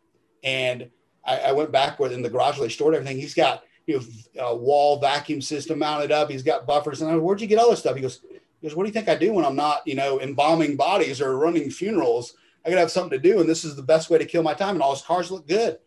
[0.45, 0.91] And
[1.25, 3.17] I, I went back with in the garage where they stored everything.
[3.17, 4.01] He's got you
[4.35, 6.31] know a wall vacuum system mounted up.
[6.31, 7.01] He's got buffers.
[7.01, 7.96] And I where'd you get all this stuff?
[7.96, 8.20] He goes,
[8.61, 11.20] he goes, what do you think I do when I'm not, you know, embalming bodies
[11.20, 12.35] or running funerals?
[12.64, 14.55] I gotta have something to do, and this is the best way to kill my
[14.55, 14.74] time.
[14.74, 15.79] And all his cars look good.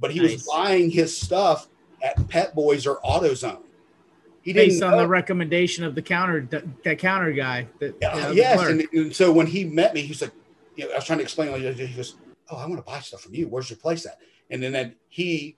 [0.00, 0.32] But he nice.
[0.32, 1.68] was buying his stuff
[2.02, 3.62] at Pep Boys or AutoZone.
[4.42, 4.98] He based on know.
[4.98, 6.46] the recommendation of the counter
[6.84, 7.68] that counter guy.
[7.78, 10.32] That, yeah, yes, and, and, so when he met me, he's like,
[10.76, 11.54] you know, I was trying to explain.
[11.74, 12.16] He goes,
[12.50, 13.46] oh, I want to buy stuff from you.
[13.48, 14.18] Where's your place at?
[14.50, 15.56] And then that he,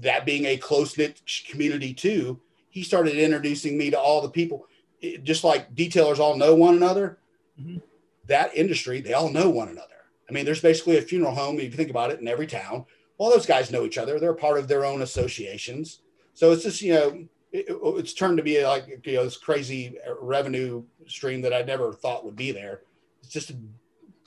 [0.00, 4.66] that being a close knit community too, he started introducing me to all the people.
[5.00, 7.18] It, just like detailers all know one another,
[7.60, 7.78] mm-hmm.
[8.26, 9.88] that industry they all know one another.
[10.28, 12.84] I mean, there's basically a funeral home if you think about it in every town.
[13.16, 14.20] All those guys know each other.
[14.20, 16.00] They're part of their own associations.
[16.34, 19.96] So it's just you know it, it's turned to be like you know this crazy
[20.20, 22.82] revenue stream that I never thought would be there.
[23.22, 23.52] It's just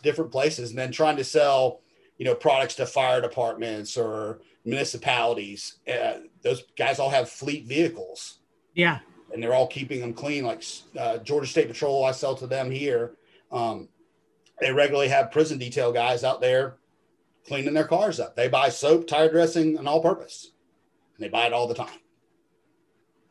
[0.04, 1.82] different places, and then trying to sell
[2.18, 5.78] you know products to fire departments or municipalities.
[5.88, 8.40] Uh, those guys all have fleet vehicles.
[8.74, 9.00] Yeah,
[9.34, 10.44] and they're all keeping them clean.
[10.44, 10.64] Like
[10.98, 13.14] uh, Georgia State Patrol, I sell to them here.
[13.52, 13.90] Um,
[14.60, 16.78] they regularly have prison detail guys out there
[17.48, 18.36] cleaning their cars up.
[18.36, 20.52] They buy soap, tire dressing, and all purpose,
[21.16, 22.00] and they buy it all the time.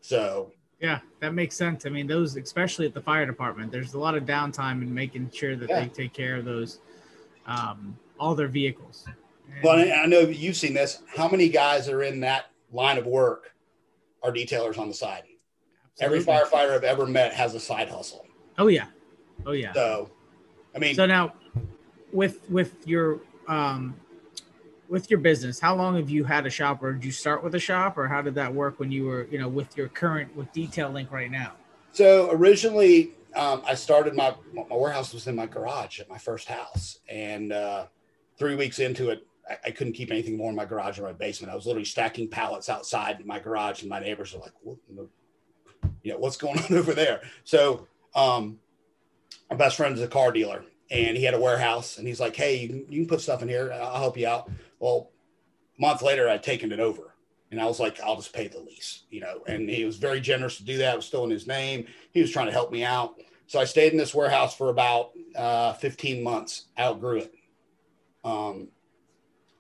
[0.01, 1.87] So yeah, that makes sense.
[1.87, 5.31] I mean, those especially at the fire department, there's a lot of downtime in making
[5.31, 5.81] sure that yeah.
[5.81, 6.81] they take care of those
[7.47, 9.07] um, all their vehicles.
[9.55, 11.03] And well, I know you've seen this.
[11.15, 13.53] How many guys are in that line of work
[14.23, 15.25] are detailers on the side?
[16.01, 16.21] Absolutely.
[16.21, 18.27] Every firefighter I've ever met has a side hustle.
[18.59, 18.87] Oh yeah,
[19.47, 19.73] oh yeah.
[19.73, 20.11] So,
[20.75, 21.35] I mean, so now
[22.13, 23.95] with with your um,
[24.89, 27.55] with your business, how long have you had a shop, or did you start with
[27.55, 30.35] a shop, or how did that work when you were, you know, with your current
[30.37, 31.53] with Detail Link right now?
[31.93, 36.49] So originally, um, I started my my warehouse was in my garage at my first
[36.49, 37.87] house, and uh,
[38.39, 41.13] three weeks into it, I, I, couldn't keep anything more in my garage or my
[41.13, 41.53] basement.
[41.53, 44.77] I was literally stacking pallets outside my garage, and my neighbors are like, what,
[46.03, 48.59] "You know, what's going on over there?" So, um,
[49.51, 52.37] my best friend is a car dealer, and he had a warehouse, and he's like,
[52.37, 53.73] "Hey, you can, you can put stuff in here.
[53.73, 55.11] I'll help you out." Well,
[55.79, 57.11] a month later, I'd taken it over
[57.51, 59.43] and I was like, I'll just pay the lease, you know.
[59.47, 60.95] And he was very generous to do that.
[60.95, 61.87] It was still in his name.
[62.13, 63.21] He was trying to help me out.
[63.47, 67.35] So I stayed in this warehouse for about uh, 15 months, outgrew it.
[68.23, 68.69] Um,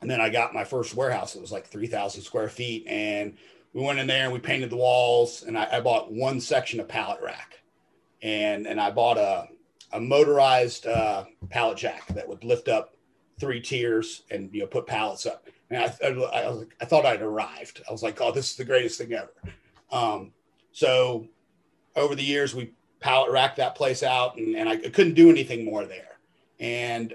[0.01, 1.35] and then I got my first warehouse.
[1.35, 2.87] It was like 3,000 square feet.
[2.87, 3.37] And
[3.73, 5.43] we went in there and we painted the walls.
[5.43, 7.61] And I, I bought one section of pallet rack.
[8.23, 9.49] And, and I bought a,
[9.93, 12.97] a motorized uh, pallet jack that would lift up
[13.39, 17.23] three tiers and you know put pallets up and I, I, I, I, thought I'd
[17.23, 17.81] arrived.
[17.89, 19.33] I was like, oh, this is the greatest thing ever.
[19.93, 20.33] Um,
[20.73, 21.27] so
[21.97, 25.65] over the years, we pallet racked that place out and, and I couldn't do anything
[25.65, 26.19] more there.
[26.59, 27.15] And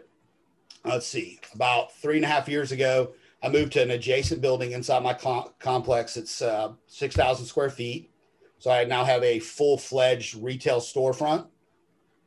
[0.85, 4.71] let's see, about three and a half years ago, I moved to an adjacent building
[4.71, 6.17] inside my com- complex.
[6.17, 8.09] It's uh, 6,000 square feet.
[8.59, 11.47] So I now have a full fledged retail storefront.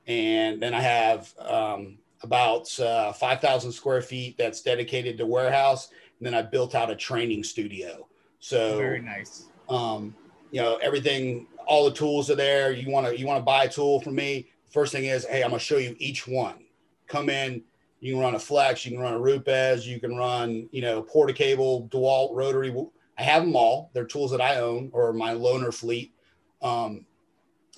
[0.07, 6.27] And then I have um, about uh, 5,000 square feet that's dedicated to warehouse and
[6.27, 8.09] then I built out a training studio.
[8.41, 9.47] So very nice.
[9.69, 10.15] Um,
[10.51, 12.73] you know, everything, all the tools are there.
[12.73, 14.49] You want to you want to buy a tool from me.
[14.71, 16.65] First thing is, hey, I'm gonna show you each one.
[17.07, 17.63] Come in,
[18.01, 21.03] you can run a flex, you can run a Rupes, you can run, you know,
[21.03, 22.75] Porter-Cable, DeWalt, rotary.
[23.17, 23.91] I have them all.
[23.93, 26.15] They're tools that I own or my loaner fleet.
[26.63, 27.07] Um,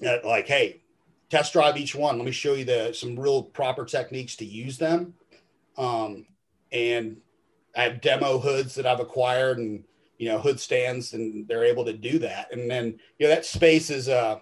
[0.01, 0.83] like, hey,
[1.31, 2.19] test drive each one.
[2.19, 5.15] Let me show you the some real proper techniques to use them.
[5.79, 6.27] Um,
[6.73, 7.17] and
[7.77, 9.85] I have demo hoods that I've acquired and
[10.19, 13.47] you know hood stands and they're able to do that and then you know that
[13.47, 14.39] space is uh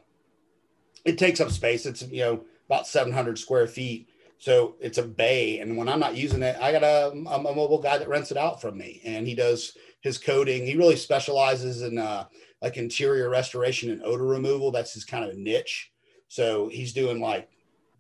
[1.04, 4.07] it takes up space it's you know about 700 square feet
[4.38, 7.80] so it's a bay and when i'm not using it i got a, a mobile
[7.80, 11.82] guy that rents it out from me and he does his coating he really specializes
[11.82, 12.24] in uh
[12.62, 15.92] like interior restoration and odor removal that's his kind of niche
[16.28, 17.48] so he's doing like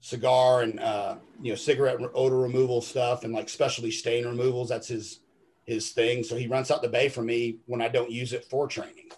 [0.00, 4.68] cigar and uh, you know cigarette odor removal stuff and like specialty stain removals.
[4.68, 5.20] That's his
[5.64, 6.22] his thing.
[6.22, 9.10] So he rents out the bay for me when I don't use it for training.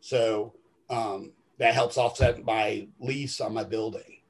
[0.00, 0.54] So
[0.88, 4.20] um, that helps offset my lease on my building.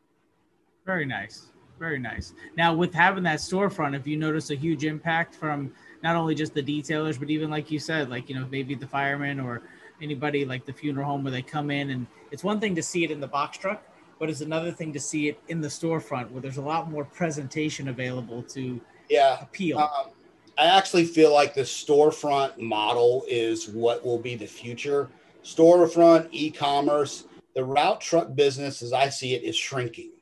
[0.84, 1.46] Very nice.
[1.82, 2.32] Very nice.
[2.56, 5.72] Now, with having that storefront, if you notice a huge impact from
[6.04, 8.86] not only just the detailers, but even like you said, like, you know, maybe the
[8.86, 9.62] firemen or
[10.00, 13.02] anybody like the funeral home where they come in and it's one thing to see
[13.02, 13.82] it in the box truck,
[14.20, 17.04] but it's another thing to see it in the storefront where there's a lot more
[17.04, 19.78] presentation available to yeah appeal.
[19.78, 20.12] Um,
[20.56, 25.10] I actually feel like the storefront model is what will be the future.
[25.42, 27.24] Storefront, e-commerce,
[27.56, 30.12] the route truck business, as I see it, is shrinking.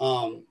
[0.00, 0.44] Um,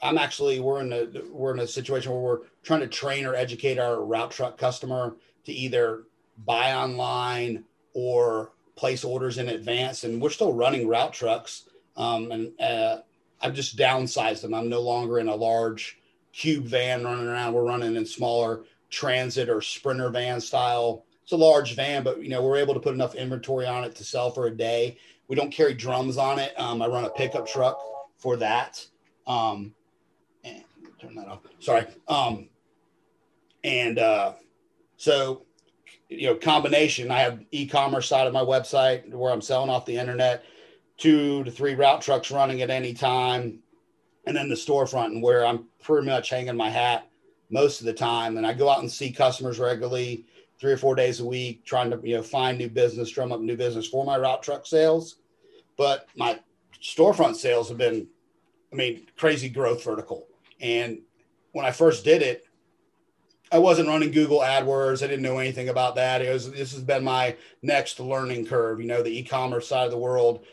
[0.00, 3.34] I'm actually we're in a we're in a situation where we're trying to train or
[3.34, 6.04] educate our route truck customer to either
[6.44, 12.60] buy online or place orders in advance, and we're still running route trucks um, and
[12.60, 12.98] uh,
[13.42, 14.54] I've just downsized them.
[14.54, 15.98] I'm no longer in a large
[16.32, 17.52] cube van running around.
[17.52, 21.04] We're running in smaller transit or sprinter van style.
[21.24, 23.94] It's a large van, but you know we're able to put enough inventory on it
[23.96, 24.96] to sell for a day.
[25.26, 26.58] We don't carry drums on it.
[26.58, 27.78] Um, I run a pickup truck
[28.16, 28.86] for that.
[29.26, 29.74] Um,
[31.00, 31.40] turn that off.
[31.60, 31.86] Sorry.
[32.06, 32.48] Um,
[33.64, 34.34] and uh,
[34.96, 35.42] so
[36.08, 37.10] you know combination.
[37.10, 40.44] I have e-commerce side of my website where I'm selling off the internet
[40.98, 43.60] two to three route trucks running at any time,
[44.26, 47.08] and then the storefront and where I'm pretty much hanging my hat
[47.50, 48.36] most of the time.
[48.36, 50.26] And I go out and see customers regularly,
[50.60, 53.40] three or four days a week, trying to you know find new business, drum up
[53.40, 55.16] new business for my route truck sales.
[55.76, 56.40] But my
[56.82, 58.08] storefront sales have been,
[58.72, 60.27] I mean, crazy growth vertical.
[60.60, 61.00] And
[61.52, 62.44] when I first did it,
[63.50, 65.02] I wasn't running Google AdWords.
[65.02, 66.20] I didn't know anything about that.
[66.20, 68.80] It was this has been my next learning curve.
[68.80, 70.44] You know, the e-commerce side of the world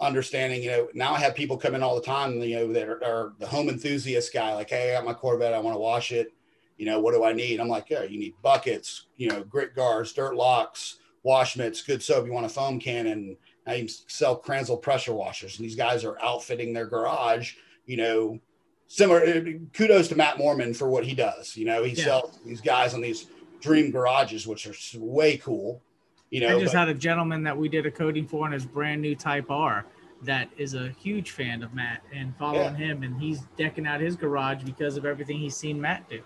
[0.00, 2.88] understanding, you know, now I have people come in all the time, you know, that
[2.88, 5.80] are, are the home enthusiast guy, like, hey, I got my Corvette, I want to
[5.80, 6.32] wash it.
[6.76, 7.60] You know, what do I need?
[7.60, 12.02] I'm like, yeah, you need buckets, you know, grit guards, dirt locks, wash mitts, good
[12.02, 12.26] soap.
[12.26, 13.36] You want a foam cannon.
[13.66, 15.56] I even sell Kranzle pressure washers.
[15.56, 17.54] And these guys are outfitting their garage,
[17.86, 18.40] you know,
[18.88, 19.42] similar.
[19.72, 21.56] Kudos to Matt Moreman for what he does.
[21.56, 22.04] You know, he yeah.
[22.04, 23.26] sells these guys on these
[23.60, 25.82] dream garages, which are way cool.
[26.30, 28.52] You know, I just but, had a gentleman that we did a coating for on
[28.52, 29.86] his brand new Type R
[30.22, 32.86] that is a huge fan of Matt and following yeah.
[32.86, 36.20] him, and he's decking out his garage because of everything he's seen Matt do.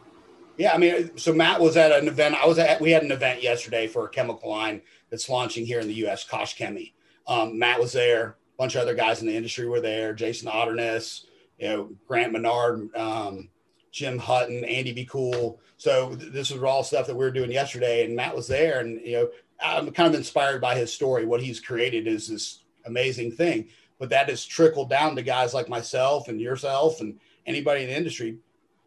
[0.56, 2.34] Yeah, I mean, so Matt was at an event.
[2.34, 2.80] I was at.
[2.80, 6.24] We had an event yesterday for a chemical line that's launching here in the U.S.
[6.24, 6.92] Koch-Chemie.
[7.28, 8.30] Um, Matt was there.
[8.30, 10.12] A bunch of other guys in the industry were there.
[10.12, 11.26] Jason Otterness,
[11.58, 13.48] you know, Grant Menard, um,
[13.90, 15.60] Jim Hutton, Andy Be Cool.
[15.76, 18.80] So th- this was all stuff that we were doing yesterday, and Matt was there,
[18.80, 19.28] and you know,
[19.60, 21.24] I'm kind of inspired by his story.
[21.24, 23.68] What he's created is this amazing thing,
[23.98, 27.96] but that has trickled down to guys like myself and yourself and anybody in the
[27.96, 28.38] industry.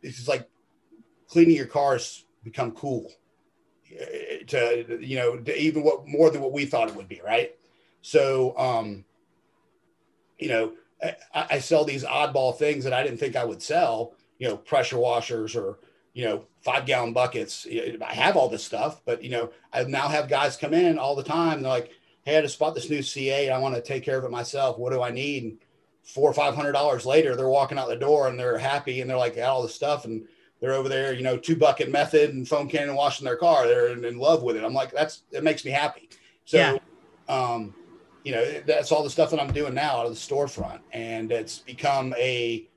[0.01, 0.49] It's like
[1.27, 3.11] cleaning your cars become cool
[3.97, 7.21] eh, to you know to even what more than what we thought it would be,
[7.25, 7.55] right?
[8.01, 9.05] So, um,
[10.39, 14.13] you know, I, I sell these oddball things that I didn't think I would sell,
[14.37, 15.79] you know, pressure washers or,
[16.13, 17.67] you know, five gallon buckets.
[17.69, 21.15] I have all this stuff, but, you know, I now have guys come in all
[21.15, 21.61] the time.
[21.61, 21.91] They're like,
[22.23, 23.51] Hey, I just bought this new C8.
[23.51, 24.77] I want to take care of it myself.
[24.77, 25.43] What do I need?
[25.43, 25.57] And
[26.03, 29.09] four or five hundred dollars later, they're walking out the door and they're happy and
[29.09, 30.05] they're like, got all this stuff.
[30.05, 30.27] And
[30.59, 33.65] they're over there, you know, two bucket method and foam cannon washing their car.
[33.65, 34.63] They're in, in love with it.
[34.63, 36.09] I'm like, that's, it makes me happy.
[36.45, 36.77] So, yeah.
[37.27, 37.73] um,
[38.23, 40.79] you know, that's all the stuff that I'm doing now out of the storefront.
[40.91, 42.67] And it's become a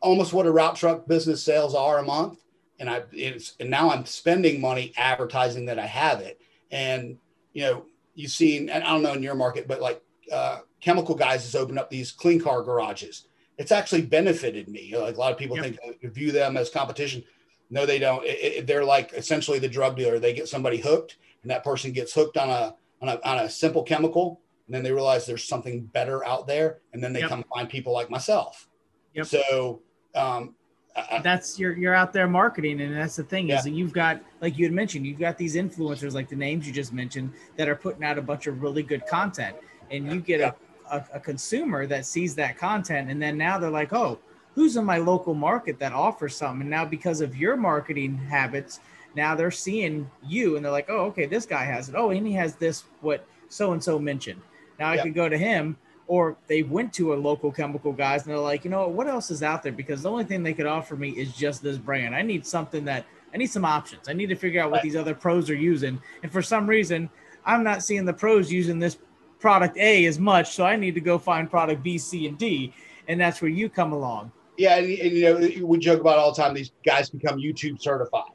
[0.00, 2.40] almost what a route truck business sales are a month.
[2.80, 6.40] And I it's and now I'm spending money advertising that I have it.
[6.70, 7.18] And
[7.52, 11.14] you know, you've seen, and I don't know in your market, but like uh, chemical
[11.14, 13.26] guys has opened up these clean car garages.
[13.56, 14.94] It's actually benefited me.
[14.96, 15.76] Like a lot of people yep.
[15.80, 17.24] think view them as competition.
[17.70, 18.24] No, they don't.
[18.24, 20.18] It, it, they're like essentially the drug dealer.
[20.18, 23.50] They get somebody hooked, and that person gets hooked on a on a, on a
[23.50, 27.28] simple chemical and then they realize there's something better out there and then they yep.
[27.28, 28.68] come find people like myself
[29.14, 29.26] yep.
[29.26, 29.80] so
[30.14, 30.54] um,
[30.96, 33.58] I, that's you're you're out there marketing and that's the thing yeah.
[33.58, 36.66] is that you've got like you had mentioned you've got these influencers like the names
[36.66, 39.56] you just mentioned that are putting out a bunch of really good content
[39.90, 40.52] and you get yeah.
[40.90, 44.18] a, a, a consumer that sees that content and then now they're like oh
[44.54, 48.80] who's in my local market that offers something and now because of your marketing habits
[49.18, 51.96] now they're seeing you and they're like, oh, okay, this guy has it.
[51.98, 54.40] Oh, and he has this, what so and so mentioned.
[54.78, 55.76] Now I could go to him,
[56.06, 59.06] or they went to a local chemical guys and they're like, you know what, what
[59.08, 59.72] else is out there?
[59.72, 62.14] Because the only thing they could offer me is just this brand.
[62.14, 63.04] I need something that
[63.34, 64.08] I need some options.
[64.08, 66.00] I need to figure out what these other pros are using.
[66.22, 67.10] And for some reason,
[67.44, 68.96] I'm not seeing the pros using this
[69.38, 70.54] product A as much.
[70.54, 72.72] So I need to go find product B, C, and D.
[73.08, 74.32] And that's where you come along.
[74.56, 74.76] Yeah.
[74.76, 78.30] And, and you know, we joke about all the time, these guys become YouTube certified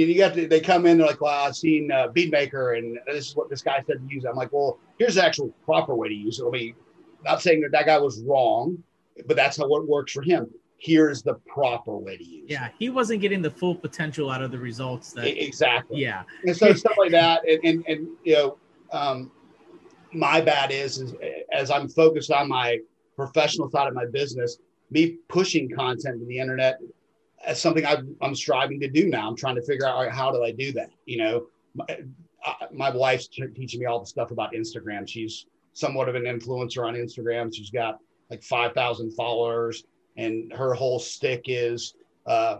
[0.00, 2.98] and you got to, they come in, they're like, well, I've seen uh, Beadmaker and
[3.06, 4.24] this is what this guy said to use.
[4.24, 6.44] I'm like, well, here's the actual proper way to use it.
[6.46, 6.74] I mean,
[7.24, 8.82] not saying that that guy was wrong,
[9.26, 10.50] but that's how it works for him.
[10.78, 12.72] Here's the proper way to use yeah, it.
[12.78, 16.00] he wasn't getting the full potential out of the results that exactly.
[16.00, 16.24] Yeah.
[16.44, 17.48] And so stuff like that.
[17.48, 18.58] And, and, and you know,
[18.92, 19.30] um,
[20.12, 21.14] my bad is, is
[21.52, 22.80] as I'm focused on my
[23.16, 24.58] professional side of my business,
[24.90, 26.80] me pushing content to the internet
[27.46, 29.28] that's something i am striving to do now.
[29.28, 30.90] I'm trying to figure out how do I do that.
[31.06, 31.84] You know, my,
[32.44, 35.08] uh, my wife's teaching me all the stuff about Instagram.
[35.08, 37.54] She's somewhat of an influencer on Instagram.
[37.54, 37.98] She's got
[38.30, 39.84] like 5,000 followers,
[40.16, 41.94] and her whole stick is
[42.26, 42.58] uh,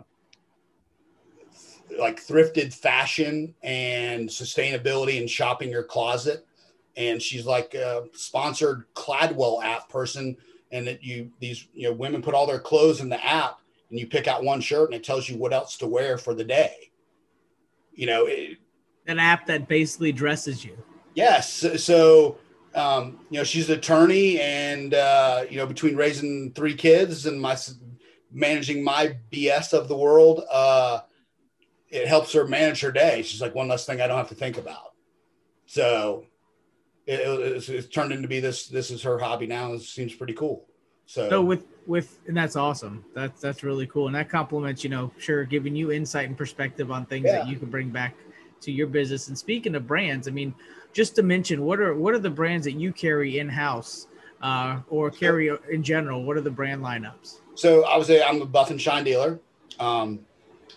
[1.98, 6.46] like thrifted fashion and sustainability and shopping your closet.
[6.96, 10.36] And she's like a sponsored Cladwell app person,
[10.70, 13.58] and that you these you know women put all their clothes in the app
[13.94, 16.34] and you pick out one shirt and it tells you what else to wear for
[16.34, 16.90] the day.
[17.92, 18.58] You know, it,
[19.06, 20.76] an app that basically dresses you.
[21.14, 21.64] Yes.
[21.84, 22.38] So,
[22.74, 27.40] um, you know, she's an attorney, and uh, you know, between raising three kids and
[27.40, 27.56] my
[28.32, 31.02] managing my BS of the world, uh,
[31.88, 33.22] it helps her manage her day.
[33.22, 34.94] She's like one less thing I don't have to think about.
[35.66, 36.26] So,
[37.06, 38.66] it, it's, it's turned into be this.
[38.66, 39.72] This is her hobby now.
[39.74, 40.66] It seems pretty cool.
[41.06, 43.04] So, so with with and that's awesome.
[43.14, 46.90] That's that's really cool, and that complements you know sure giving you insight and perspective
[46.90, 47.38] on things yeah.
[47.38, 48.14] that you can bring back
[48.62, 49.28] to your business.
[49.28, 50.54] And speaking of brands, I mean,
[50.92, 54.08] just to mention, what are what are the brands that you carry in house
[54.42, 56.24] uh, or carry in general?
[56.24, 57.40] What are the brand lineups?
[57.54, 59.38] So I would say I'm a Buff and Shine dealer.
[59.78, 60.20] Um,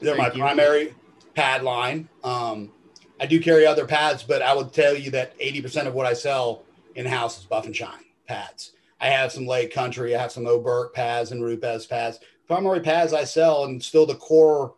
[0.02, 0.42] they're Thank my you.
[0.42, 0.96] primary
[1.36, 2.10] pad line.
[2.24, 2.72] Um,
[3.20, 6.14] I do carry other pads, but I would tell you that 80% of what I
[6.14, 6.64] sell
[6.96, 8.74] in house is Buff and Shine pads.
[9.00, 12.20] I have some Lake Country, I have some Oberk pads and Rupes pads.
[12.48, 14.76] Primary pads I sell and still the core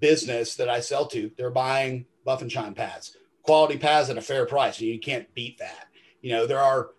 [0.00, 4.22] business that I sell to, they're buying Buff and Shine pads, quality pads at a
[4.22, 4.78] fair price.
[4.78, 5.88] And you can't beat that.
[6.20, 6.90] You know, there are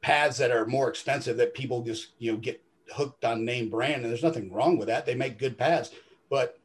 [0.00, 2.62] pads that are more expensive that people just, you know, get
[2.92, 4.02] hooked on name brand.
[4.02, 5.06] And there's nothing wrong with that.
[5.06, 5.92] They make good pads.
[6.28, 6.58] But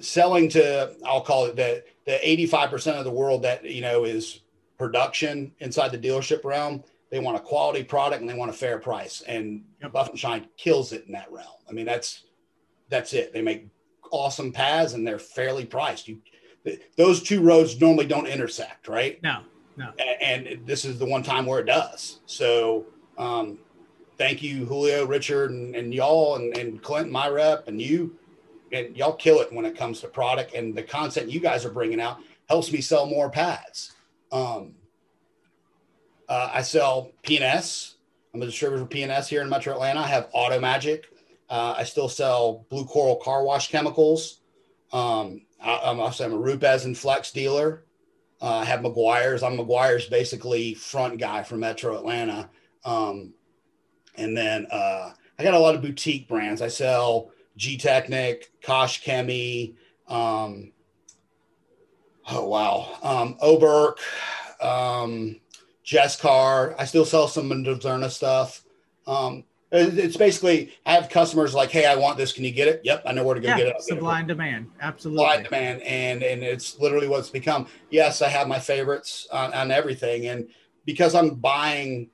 [0.00, 4.40] selling to, I'll call it the, the 85% of the world that, you know, is
[4.78, 6.84] production inside the dealership realm
[7.16, 9.22] they want a quality product and they want a fair price.
[9.26, 9.92] And yep.
[9.92, 11.46] Buff and Shine kills it in that realm.
[11.66, 12.24] I mean, that's
[12.90, 13.32] that's it.
[13.32, 13.68] They make
[14.10, 16.08] awesome pads and they're fairly priced.
[16.08, 16.18] You
[16.98, 19.22] those two roads normally don't intersect, right?
[19.22, 19.44] No.
[19.78, 19.92] No.
[20.20, 22.20] And, and this is the one time where it does.
[22.26, 22.86] So,
[23.16, 23.58] um,
[24.18, 28.18] thank you, Julio, Richard, and, and y'all, and, and Clint, my rep, and you.
[28.72, 31.70] And y'all kill it when it comes to product and the content you guys are
[31.70, 33.92] bringing out helps me sell more pads.
[34.32, 34.74] Um,
[36.28, 37.94] uh, I sell PNS.
[38.34, 40.00] I'm a distributor for PNS here in Metro Atlanta.
[40.00, 41.06] I have Auto Magic.
[41.48, 44.40] Uh, I still sell Blue Coral car wash chemicals.
[44.92, 47.84] Um, I, am also I'm a Rupes and Flex dealer.
[48.40, 49.42] Uh, I have Meguiar's.
[49.42, 52.50] I'm Meguiar's basically front guy for Metro Atlanta.
[52.84, 53.32] Um,
[54.16, 56.60] and then uh, I got a lot of boutique brands.
[56.62, 59.74] I sell G Technic, Koch-Chemie.
[60.08, 60.72] Um,
[62.30, 63.96] oh wow, um, Oberk,
[64.62, 65.40] um,
[65.86, 66.74] Jescar.
[66.78, 68.64] I still sell some Moderna stuff.
[69.06, 72.32] Um, it's basically I have customers like, hey, I want this.
[72.32, 72.80] Can you get it?
[72.84, 73.82] Yep, I know where to go yeah, get it.
[73.82, 75.24] Supply and demand, absolutely.
[75.24, 77.66] Supply and demand, and and it's literally what it's become.
[77.90, 80.48] Yes, I have my favorites on, on everything, and
[80.84, 82.10] because I'm buying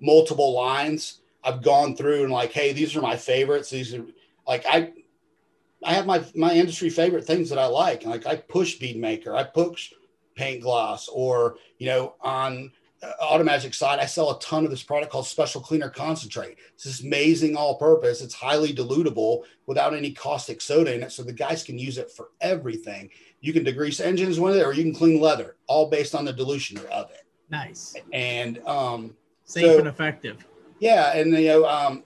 [0.00, 3.70] multiple lines, I've gone through and like, hey, these are my favorites.
[3.70, 4.04] These are
[4.46, 4.92] like I
[5.84, 8.04] I have my my industry favorite things that I like.
[8.04, 9.92] Like I push bead maker, I push
[10.36, 12.70] paint gloss, or you know, on
[13.20, 16.58] Automagic side, I sell a ton of this product called Special Cleaner Concentrate.
[16.74, 18.20] It's this amazing all-purpose.
[18.20, 22.12] It's highly dilutable without any caustic soda in it, so the guys can use it
[22.12, 23.10] for everything.
[23.40, 26.32] You can degrease engines with it, or you can clean leather, all based on the
[26.32, 27.24] dilution of it.
[27.50, 30.46] Nice and um, safe so, and effective.
[30.78, 32.04] Yeah, and you know, um,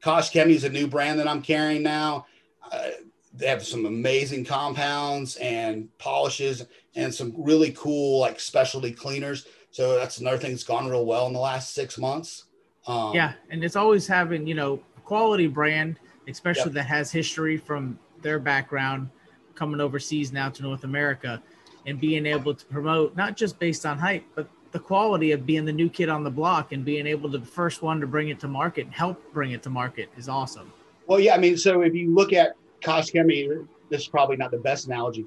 [0.00, 2.26] Koch-Chemie is a new brand that I'm carrying now.
[2.72, 2.88] Uh,
[3.32, 6.66] they have some amazing compounds and polishes
[6.96, 9.46] and some really cool like specialty cleaners.
[9.70, 12.44] So that's another thing that's gone real well in the last six months.
[12.86, 16.74] Um, yeah, and it's always having you know quality brand, especially yep.
[16.74, 19.10] that has history from their background
[19.54, 21.42] coming overseas now to North America,
[21.86, 25.64] and being able to promote not just based on hype, but the quality of being
[25.64, 28.28] the new kid on the block and being able to the first one to bring
[28.28, 30.72] it to market and help bring it to market is awesome.
[31.06, 33.48] Well, yeah, I mean, so if you look at Koch-Chemie,
[33.88, 35.24] this is probably not the best analogy.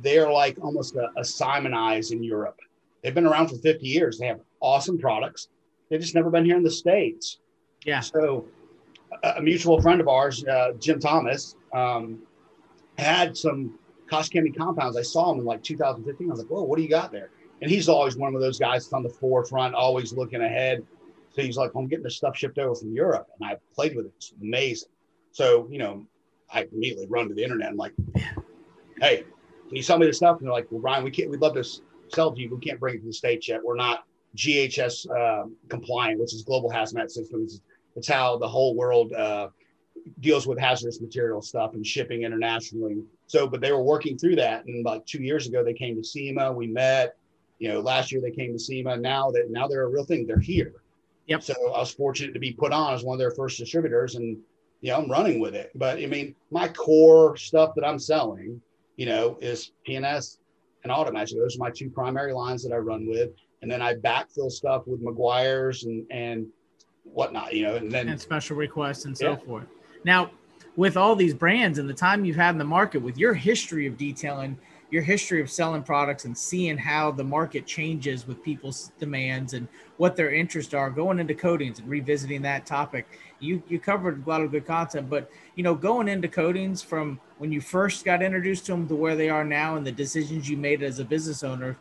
[0.00, 2.58] They're like almost a, a in Europe.
[3.02, 4.18] They've been around for 50 years.
[4.18, 5.48] They have awesome products.
[5.88, 7.38] They've just never been here in the States.
[7.84, 8.00] Yeah.
[8.00, 8.46] So
[9.22, 12.20] a, a mutual friend of ours, uh, Jim Thomas, um,
[12.96, 13.78] had some
[14.10, 14.96] Chemie compounds.
[14.96, 16.28] I saw him in like 2015.
[16.28, 17.30] I was like, whoa, what do you got there?
[17.62, 20.84] and he's always one of those guys that's on the forefront, always looking ahead.
[21.30, 24.06] So he's like, I'm getting this stuff shipped over from Europe, and I played with
[24.06, 24.12] it.
[24.16, 24.90] It's amazing.
[25.30, 26.04] So you know,
[26.52, 27.68] I immediately run to the internet.
[27.68, 27.94] I'm like,
[29.00, 29.24] hey,
[29.72, 30.38] can you sell me this stuff?
[30.38, 31.30] And they're like, well, Ryan, we can't.
[31.30, 31.64] We'd love to
[32.08, 32.54] sell to you.
[32.54, 33.60] We can't bring it to the states yet.
[33.64, 34.04] We're not
[34.36, 37.62] GHS uh, compliant, which is global hazmat systems.
[37.96, 39.48] It's how the whole world uh,
[40.20, 43.02] deals with hazardous material stuff and shipping internationally.
[43.26, 44.66] So, but they were working through that.
[44.66, 46.52] And like two years ago, they came to SEMA.
[46.52, 47.16] We met
[47.62, 48.96] you know, last year they came to SEMA.
[48.96, 50.26] Now that now they're a real thing.
[50.26, 50.82] They're here.
[51.28, 51.44] Yep.
[51.44, 54.36] So I was fortunate to be put on as one of their first distributors, and
[54.80, 55.70] you know, I'm running with it.
[55.76, 58.60] But I mean, my core stuff that I'm selling,
[58.96, 60.38] you know, is PNS
[60.84, 61.36] and Automagic.
[61.36, 63.30] Those are my two primary lines that I run with,
[63.62, 66.46] and then I backfill stuff with Meguiar's and and
[67.04, 69.36] whatnot, you know, and then and special requests and so yeah.
[69.36, 69.66] forth.
[70.04, 70.30] Now,
[70.76, 73.86] with all these brands and the time you've had in the market, with your history
[73.86, 74.58] of detailing
[74.92, 79.66] your history of selling products and seeing how the market changes with people's demands and
[79.96, 83.06] what their interests are going into coatings and revisiting that topic
[83.42, 87.18] you you covered a lot of good content but you know going into coatings from
[87.38, 90.48] when you first got introduced to them to where they are now and the decisions
[90.48, 91.76] you made as a business owner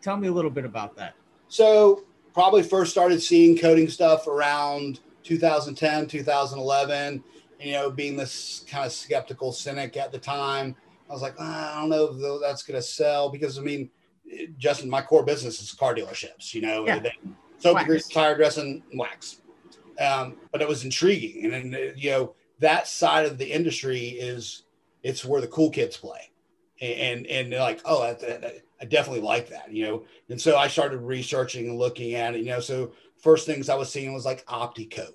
[0.00, 1.14] tell me a little bit about that
[1.48, 7.22] so probably first started seeing coating stuff around 2010 2011
[7.60, 10.76] you know being this kind of skeptical cynic at the time
[11.12, 13.90] I was like, ah, I don't know if that's going to sell because I mean,
[14.56, 17.02] Justin, my core business is car dealerships, you know, yeah.
[17.58, 19.41] soap degrees, tire dressing, wax.
[20.00, 21.44] Um, but it was intriguing.
[21.44, 24.64] And then, you know, that side of the industry is,
[25.02, 26.30] it's where the cool kids play.
[26.80, 30.04] And, and they're like, oh, I, definitely like that, you know?
[30.28, 33.76] And so I started researching and looking at it, you know, so first things I
[33.76, 35.14] was seeing was like OptiCoat,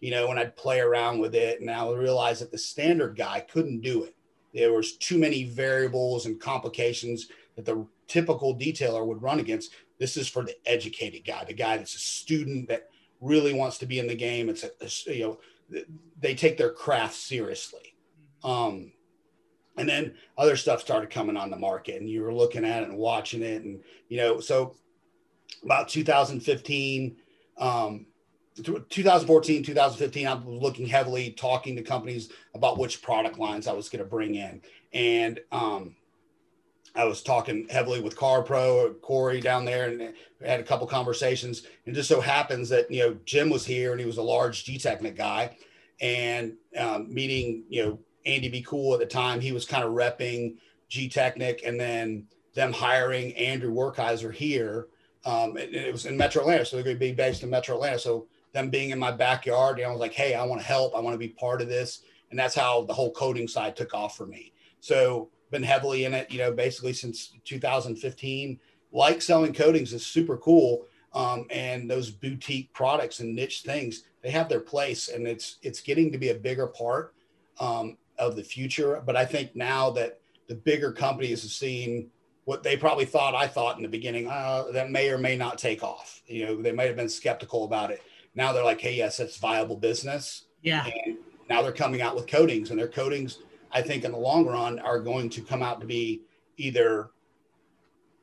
[0.00, 3.40] you know, when I'd play around with it and I realized that the standard guy
[3.40, 4.14] couldn't do it
[4.54, 9.72] there was too many variables and complications that the typical detailer would run against.
[9.98, 12.88] This is for the educated guy, the guy that's a student that
[13.24, 14.48] really wants to be in the game.
[14.48, 15.82] It's a, a you know,
[16.20, 17.94] they take their craft seriously.
[18.42, 18.92] Um,
[19.76, 22.88] and then other stuff started coming on the market and you were looking at it
[22.88, 23.62] and watching it.
[23.62, 24.76] And, you know, so
[25.64, 27.16] about 2015,
[27.58, 28.06] um,
[28.56, 33.88] 2014, 2015, I was looking heavily, talking to companies about which product lines I was
[33.88, 34.62] going to bring in.
[34.92, 35.96] And um,
[36.94, 40.14] I was talking heavily with Car Pro, Corey down there, and
[40.44, 41.66] had a couple conversations.
[41.86, 44.64] And just so happens that you know Jim was here, and he was a large
[44.64, 45.56] Gtechniq guy,
[46.00, 49.92] and um, meeting you know Andy Be Cool at the time, he was kind of
[49.92, 50.56] repping
[50.90, 54.86] Gtechniq, and then them hiring Andrew Werkheiser here.
[55.24, 57.74] Um, it, it, was in Metro Atlanta, so they're going to be based in Metro
[57.76, 57.98] Atlanta.
[57.98, 60.94] So them being in my backyard, know, I was like, hey, I want to help.
[60.94, 63.94] I want to be part of this, and that's how the whole coding side took
[63.94, 64.52] off for me.
[64.80, 68.60] So been heavily in it, you know, basically since 2015.
[68.92, 70.86] Like selling coatings is super cool.
[71.14, 75.80] Um, and those boutique products and niche things, they have their place and it's it's
[75.80, 77.14] getting to be a bigger part
[77.60, 79.00] um, of the future.
[79.06, 82.10] But I think now that the bigger companies have seen
[82.46, 85.56] what they probably thought I thought in the beginning, uh, that may or may not
[85.56, 86.20] take off.
[86.26, 88.02] You know, they might have been skeptical about it.
[88.34, 90.46] Now they're like, hey, yes, it's viable business.
[90.62, 90.84] Yeah.
[90.84, 93.38] And now they're coming out with coatings and their coatings–
[93.74, 96.22] I think in the long run are going to come out to be
[96.56, 97.10] either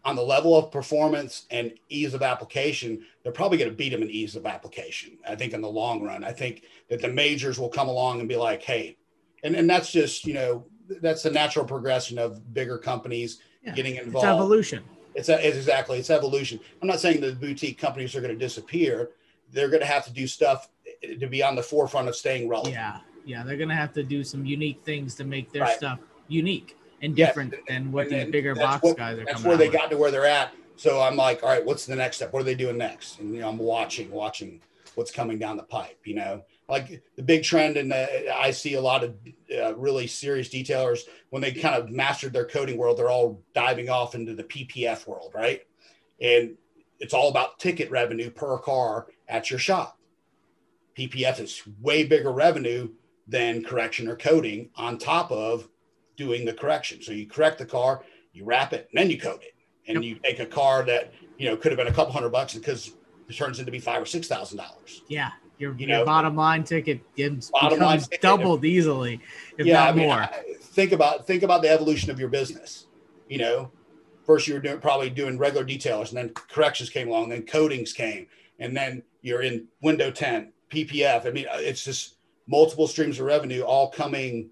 [0.03, 4.01] on the level of performance and ease of application, they're probably going to beat them
[4.01, 5.17] in ease of application.
[5.27, 8.27] I think in the long run, I think that the majors will come along and
[8.27, 8.97] be like, hey,
[9.43, 10.65] and, and that's just, you know,
[11.01, 14.25] that's the natural progression of bigger companies yeah, getting involved.
[14.25, 14.83] It's evolution.
[15.13, 16.59] It's, a, it's exactly, it's evolution.
[16.81, 19.11] I'm not saying the boutique companies are going to disappear.
[19.51, 20.69] They're going to have to do stuff
[21.03, 22.75] to be on the forefront of staying relevant.
[22.75, 25.77] Yeah yeah, they're gonna have to do some unique things to make their right.
[25.77, 27.61] stuff unique and different yes.
[27.67, 29.25] than what and these bigger box what, guys are.
[29.25, 29.77] That's where they with.
[29.77, 30.53] got to where they're at.
[30.75, 32.33] So I'm like, all right, what's the next step?
[32.33, 33.19] What are they doing next?
[33.19, 34.61] And you know, I'm watching, watching
[34.95, 35.99] what's coming down the pipe.
[36.05, 39.15] You know, like the big trend, and I see a lot of
[39.55, 43.89] uh, really serious detailers when they kind of mastered their coding world, they're all diving
[43.89, 45.61] off into the PPF world, right?
[46.19, 46.55] And
[46.99, 49.97] it's all about ticket revenue per car at your shop.
[50.97, 52.89] PPF is way bigger revenue
[53.31, 55.67] than correction or coding on top of
[56.17, 57.01] doing the correction.
[57.01, 58.03] So you correct the car,
[58.33, 59.55] you wrap it, and then you code it.
[59.87, 60.03] And yep.
[60.03, 62.93] you take a car that, you know, could have been a couple hundred bucks because
[63.27, 65.01] it turns into be five or six thousand dollars.
[65.07, 65.31] Yeah.
[65.57, 69.21] Your, you your know, bottom line ticket gives bottom line ticket, doubled easily,
[69.57, 70.29] if yeah, not I mean, more.
[70.59, 72.87] think about think about the evolution of your business.
[73.29, 73.71] You know,
[74.25, 77.93] first you were doing probably doing regular detailers, and then corrections came along, then coatings
[77.93, 78.25] came,
[78.57, 81.27] and then you're in window 10, PPF.
[81.27, 82.15] I mean, it's just
[82.47, 84.49] multiple streams of revenue all coming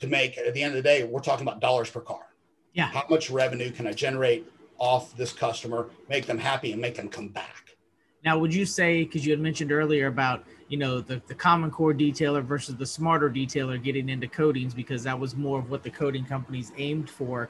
[0.00, 2.26] to make at the end of the day we're talking about dollars per car.
[2.72, 2.86] Yeah.
[2.86, 7.08] How much revenue can i generate off this customer make them happy and make them
[7.08, 7.76] come back?
[8.24, 11.70] Now would you say because you had mentioned earlier about you know the, the common
[11.70, 15.82] core detailer versus the smarter detailer getting into coatings because that was more of what
[15.82, 17.48] the coating companies aimed for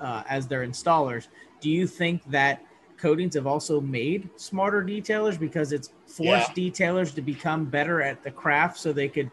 [0.00, 1.28] uh, as their installers
[1.60, 2.62] do you think that
[2.96, 6.70] coatings have also made smarter detailers because it's forced yeah.
[6.70, 9.30] detailers to become better at the craft so they could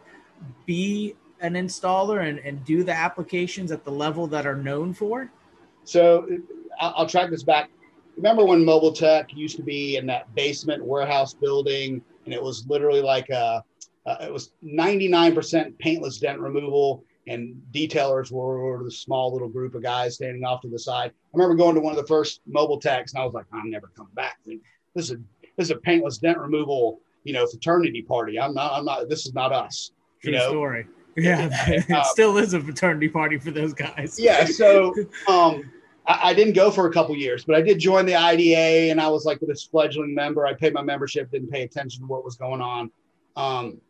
[0.66, 5.30] be an installer and, and do the applications at the level that are known for?
[5.84, 6.26] So
[6.80, 7.70] I'll track this back.
[8.16, 12.66] Remember when Mobile Tech used to be in that basement warehouse building and it was
[12.68, 13.64] literally like a,
[14.06, 19.74] uh, it was 99% paintless dent removal and detailers were, were the small little group
[19.74, 21.10] of guys standing off to the side.
[21.10, 23.70] I remember going to one of the first mobile techs and I was like, I'm
[23.70, 24.38] never coming back.
[24.94, 25.16] This is a,
[25.56, 28.38] this is a paintless dent removal, you know, fraternity party.
[28.38, 29.92] I'm not, I'm not, this is not us.
[30.22, 30.48] True you know?
[30.48, 30.86] story.
[31.16, 31.48] Yeah.
[31.68, 34.18] it um, still is a fraternity party for those guys.
[34.18, 34.44] Yeah.
[34.50, 34.92] So,
[35.28, 35.70] um,
[36.08, 39.00] I, I didn't go for a couple years, but I did join the IDA and
[39.00, 40.44] I was like this fledgling member.
[40.44, 42.90] I paid my membership, didn't pay attention to what was going on.
[43.36, 43.80] Um,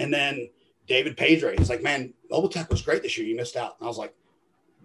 [0.00, 0.48] and then
[0.88, 3.26] David Pedre, he's like, man, Mobile Tech was great this year.
[3.26, 3.76] You missed out.
[3.78, 4.14] And I was like,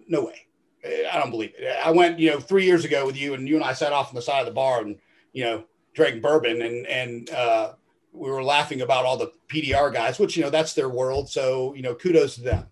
[0.06, 0.46] no way.
[0.84, 1.76] I don't believe it.
[1.82, 4.10] I went, you know, three years ago with you and you and I sat off
[4.10, 4.98] on the side of the bar and,
[5.32, 7.72] you know, drank bourbon and and uh,
[8.12, 11.28] we were laughing about all the PDR guys, which you know that's their world.
[11.30, 12.66] So you know, kudos to them.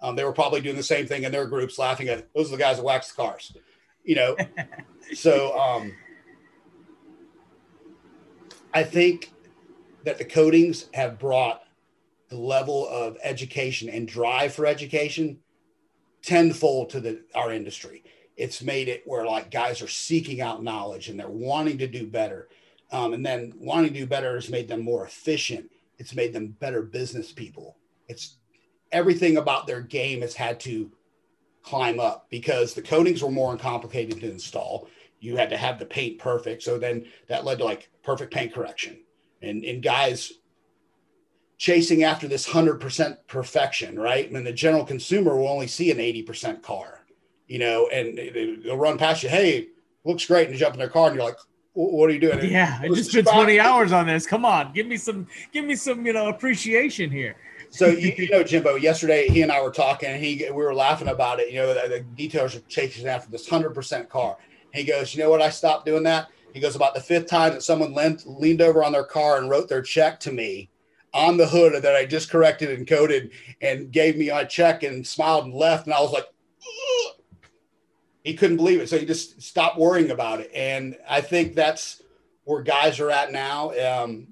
[0.00, 2.56] Um, they were probably doing the same thing in their groups, laughing at those are
[2.56, 3.54] the guys that wax the cars.
[4.04, 4.36] You know,
[5.14, 5.94] so um,
[8.72, 9.32] I think
[10.04, 11.62] that the coatings have brought
[12.28, 15.38] the level of education and drive for education
[16.22, 18.04] tenfold to the our industry.
[18.36, 22.06] It's made it where like guys are seeking out knowledge and they're wanting to do
[22.06, 22.48] better
[22.90, 25.70] um, and then wanting to do better has made them more efficient.
[25.98, 27.76] It's made them better business people.
[28.08, 28.36] It's
[28.92, 30.90] everything about their game has had to
[31.62, 34.88] climb up because the coatings were more complicated to install.
[35.20, 36.62] You had to have the paint perfect.
[36.62, 39.00] So then that led to like perfect paint correction.
[39.42, 40.32] And, and guys
[41.58, 44.30] chasing after this 100% perfection, right?
[44.30, 47.04] And the general consumer will only see an 80% car,
[47.48, 48.16] you know, and
[48.64, 49.28] they'll run past you.
[49.28, 49.68] Hey,
[50.04, 50.44] looks great.
[50.44, 51.36] And you jump in their car and you're like,
[51.74, 52.50] what are you doing?
[52.50, 54.26] Yeah, I just spent 20 hours on this.
[54.26, 57.36] Come on, give me some, give me some, you know, appreciation here.
[57.70, 58.76] So you, you, know, Jimbo.
[58.76, 61.52] Yesterday, he and I were talking, and he we were laughing about it.
[61.52, 64.36] You know, the, the details are chasing after this hundred percent car.
[64.72, 65.40] And he goes, you know what?
[65.42, 66.28] I stopped doing that.
[66.52, 69.50] He goes, about the fifth time that someone leaned, leaned over on their car and
[69.50, 70.70] wrote their check to me
[71.14, 73.30] on the hood that I just corrected and coded
[73.60, 75.86] and gave me my check and smiled and left.
[75.86, 76.26] And I was like,
[78.24, 78.88] he couldn't believe it.
[78.88, 80.50] So he just stopped worrying about it.
[80.54, 82.02] And I think that's
[82.44, 83.70] where guys are at now.
[83.78, 84.28] Um,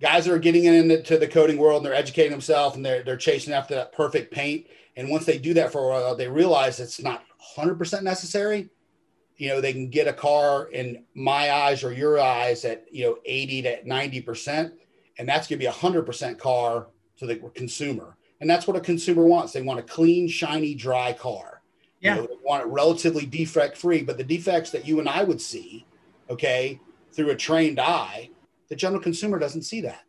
[0.00, 3.52] guys are getting into the coding world and they're educating themselves and they're, they're chasing
[3.52, 4.66] after that perfect paint.
[4.96, 7.24] And once they do that for a while, they realize it's not
[7.56, 8.68] 100% necessary.
[9.36, 13.04] You know, they can get a car in my eyes or your eyes at, you
[13.04, 14.72] know, 80 to 90%.
[15.18, 16.88] And that's going to be a 100% car
[17.18, 18.16] to the consumer.
[18.40, 19.52] And that's what a consumer wants.
[19.52, 21.62] They want a clean, shiny, dry car.
[22.00, 22.14] Yeah.
[22.14, 24.02] You know, they want it relatively defect free.
[24.02, 25.84] But the defects that you and I would see,
[26.30, 26.80] okay,
[27.12, 28.30] through a trained eye,
[28.68, 30.04] the general consumer doesn't see that.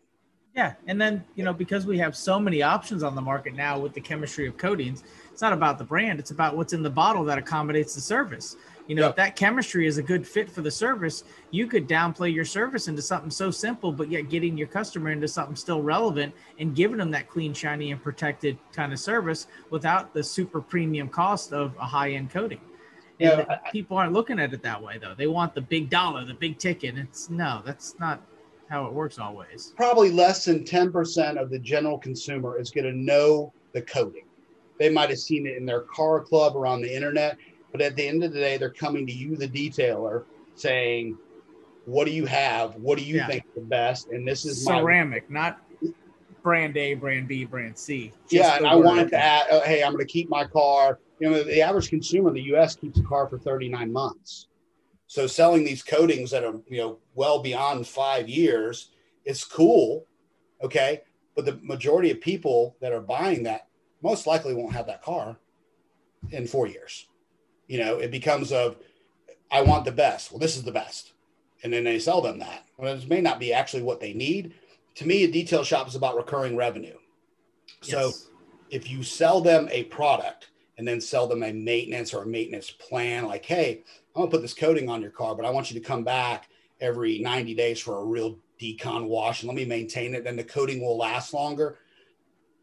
[0.60, 3.80] Yeah, and then you know because we have so many options on the market now
[3.80, 6.90] with the chemistry of coatings, it's not about the brand; it's about what's in the
[6.90, 8.58] bottle that accommodates the service.
[8.86, 9.12] You know, yep.
[9.12, 12.90] if that chemistry is a good fit for the service, you could downplay your service
[12.90, 16.98] into something so simple, but yet getting your customer into something still relevant and giving
[16.98, 21.74] them that clean, shiny, and protected kind of service without the super premium cost of
[21.78, 22.60] a high-end coating.
[23.22, 25.14] And yeah, people aren't looking at it that way though.
[25.16, 26.98] They want the big dollar, the big ticket.
[26.98, 28.22] It's no, that's not
[28.70, 29.74] how it works always.
[29.76, 34.26] Probably less than 10% of the general consumer is going to know the coding.
[34.78, 37.38] They might have seen it in their car club or on the internet,
[37.72, 40.24] but at the end of the day, they're coming to you, the detailer,
[40.56, 41.18] saying,
[41.86, 42.76] What do you have?
[42.76, 43.28] What do you yeah.
[43.28, 44.10] think the best?
[44.10, 45.60] And this is ceramic, my- not
[46.44, 48.14] brand A, brand B, brand C.
[48.30, 51.00] yeah, and I wanted to add, oh, hey, I'm going to keep my car.
[51.20, 52.76] You know, the average consumer in the U.S.
[52.76, 54.48] keeps a car for 39 months.
[55.10, 58.92] So selling these coatings that are you know well beyond five years,
[59.26, 60.06] it's cool,
[60.62, 61.02] okay.
[61.36, 63.70] But the majority of people that are buying that
[64.04, 65.36] most likely won't have that car
[66.30, 67.08] in four years.
[67.68, 68.78] You know, it becomes of
[69.52, 70.32] I want the best.
[70.32, 71.14] Well, this is the best,
[71.64, 72.66] and then they sell them that.
[72.78, 74.54] Well, it may not be actually what they need.
[74.96, 76.98] To me, a detail shop is about recurring revenue.
[77.82, 78.28] So yes.
[78.70, 82.70] if you sell them a product and then sell them a maintenance or a maintenance
[82.70, 83.84] plan, like, hey,
[84.20, 86.50] I'm gonna put this coating on your car, but I want you to come back
[86.82, 90.26] every 90 days for a real decon wash and let me maintain it.
[90.26, 91.78] Then the coating will last longer.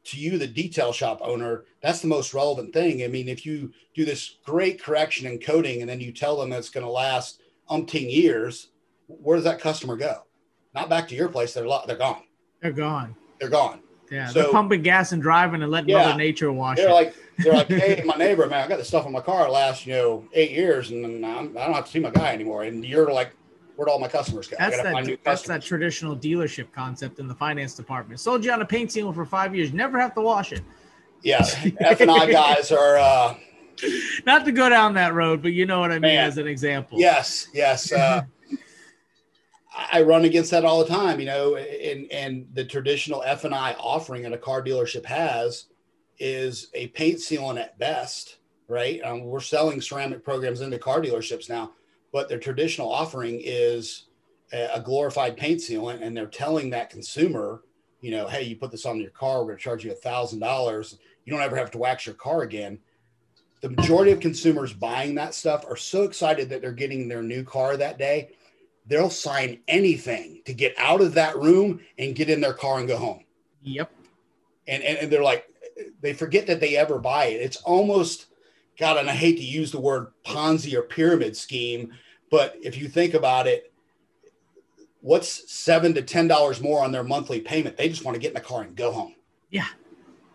[0.04, 3.02] To you, the detail shop owner, that's the most relevant thing.
[3.02, 6.52] I mean, if you do this great correction and coating and then you tell them
[6.52, 7.40] it's going to last
[7.70, 8.68] umpteen years,
[9.07, 10.24] where does that customer go?
[10.74, 11.54] Not back to your place.
[11.54, 12.24] They're they're gone.
[12.61, 13.16] They're gone.
[13.40, 13.80] They're gone.
[14.11, 16.92] Yeah, so, they're pumping gas and driving and letting yeah, Mother Nature wash they're it.
[16.92, 19.86] Like they're like, hey, my neighbor, man, I got this stuff in my car last
[19.86, 22.64] you know eight years, and I'm, I do not have to see my guy anymore.
[22.64, 23.32] And you're like,
[23.76, 24.57] where'd all my customers go?
[24.59, 25.18] That's that.
[25.24, 28.20] That's that traditional dealership concept in the finance department.
[28.20, 30.62] Sold you on a paint seal for five years, never have to wash it.
[31.22, 31.38] Yeah,
[31.80, 32.96] F and I guys are.
[32.96, 33.34] uh
[34.24, 36.46] Not to go down that road, but you know what I mean man, as an
[36.46, 36.98] example.
[36.98, 37.92] Yes, yes.
[37.92, 38.22] Uh,
[39.77, 43.55] I run against that all the time, you know, and and the traditional F and
[43.55, 45.66] I offering that a car dealership has
[46.18, 49.03] is a paint sealant at best, right?
[49.03, 51.72] Um, we're selling ceramic programs into car dealerships now,
[52.11, 54.07] but their traditional offering is
[54.53, 57.62] a, a glorified paint sealant, and they're telling that consumer,
[58.01, 60.41] you know, hey, you put this on your car, we're to charge you a thousand
[60.41, 60.99] dollars.
[61.27, 62.79] You don't ever have to wax your car again.
[63.61, 67.43] The majority of consumers buying that stuff are so excited that they're getting their new
[67.43, 68.36] car that day
[68.87, 72.89] they'll sign anything to get out of that room and get in their car and
[72.89, 73.24] go home.
[73.62, 73.91] Yep.
[74.68, 75.49] And, and, and they're like,
[76.01, 77.41] they forget that they ever buy it.
[77.41, 78.26] It's almost,
[78.78, 81.93] God, and I hate to use the word Ponzi or pyramid scheme,
[82.30, 83.72] but if you think about it,
[85.01, 87.76] what's seven to ten dollars more on their monthly payment?
[87.76, 89.14] They just want to get in the car and go home.
[89.51, 89.66] Yeah.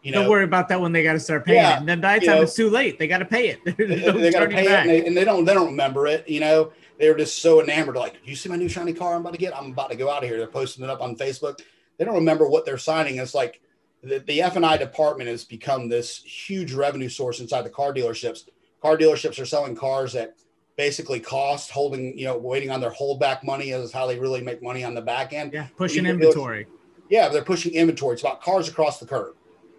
[0.02, 1.80] You know, don't worry about that when they got to start paying yeah, it.
[1.80, 3.60] And then by the time know, it's too late, they got to pay it.
[3.78, 5.46] they, they got to pay it, and they, and they, don't.
[5.46, 6.28] They don't remember it.
[6.28, 6.72] You know,
[7.02, 7.96] they were just so enamored.
[7.96, 9.58] Like, you see my new shiny car I'm about to get?
[9.58, 10.38] I'm about to go out of here.
[10.38, 11.60] They're posting it up on Facebook.
[11.98, 13.18] They don't remember what they're signing.
[13.18, 13.60] It's like
[14.04, 17.92] the, the F and I department has become this huge revenue source inside the car
[17.92, 18.48] dealerships.
[18.84, 20.36] Car dealerships are selling cars that
[20.78, 24.62] basically cost holding, you know, waiting on their holdback money is how they really make
[24.62, 25.54] money on the back end.
[25.54, 26.68] Yeah, pushing inventory.
[27.10, 28.14] Yeah, they're pushing inventory.
[28.14, 29.36] It's about cars across the curb.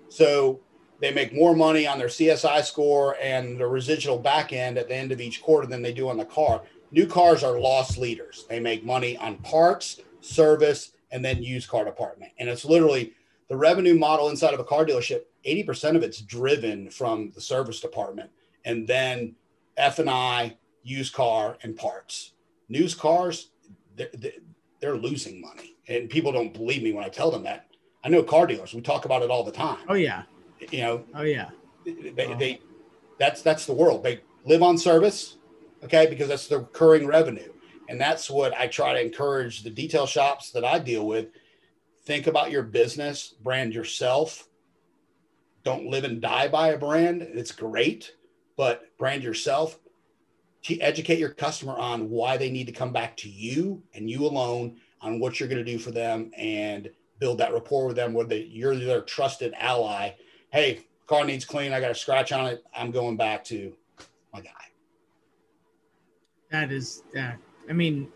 [0.08, 0.58] So
[0.98, 4.96] they make more money on their CSI score and the residual back end at the
[4.96, 6.62] end of each quarter than they do on the car
[6.92, 8.46] new cars are loss leaders.
[8.48, 12.32] They make money on parts, service, and then used car department.
[12.38, 13.14] And it's literally
[13.48, 15.22] the revenue model inside of a car dealership.
[15.44, 18.30] 80% of it's driven from the service department
[18.64, 19.34] and then
[19.76, 22.32] F&I, used car and parts.
[22.68, 23.50] News cars,
[23.96, 24.10] they're,
[24.80, 25.76] they're losing money.
[25.88, 27.66] And people don't believe me when I tell them that.
[28.04, 28.74] I know car dealers.
[28.74, 29.78] We talk about it all the time.
[29.88, 30.22] Oh yeah.
[30.70, 31.04] You know.
[31.14, 31.50] Oh yeah.
[31.84, 32.38] They, oh.
[32.38, 32.60] they
[33.18, 34.02] that's that's the world.
[34.02, 35.36] They live on service,
[35.82, 37.52] okay, because that's the recurring revenue,
[37.88, 41.28] and that's what I try to encourage the detail shops that I deal with.
[42.04, 44.48] Think about your business, brand yourself.
[45.64, 47.22] Don't live and die by a brand.
[47.22, 48.16] It's great,
[48.56, 49.78] but brand yourself.
[50.64, 54.24] To educate your customer on why they need to come back to you and you
[54.26, 58.12] alone on what you're going to do for them and build that rapport with them
[58.12, 60.10] where they, you're their trusted ally.
[60.50, 61.72] Hey, car needs clean.
[61.72, 62.64] I got a scratch on it.
[62.74, 63.72] I'm going back to
[64.32, 64.50] my guy.
[66.52, 67.34] That is, yeah.
[67.68, 68.08] I mean,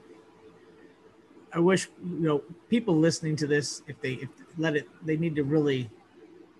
[1.57, 4.29] I wish you know people listening to this if they if
[4.59, 5.89] let it they need to really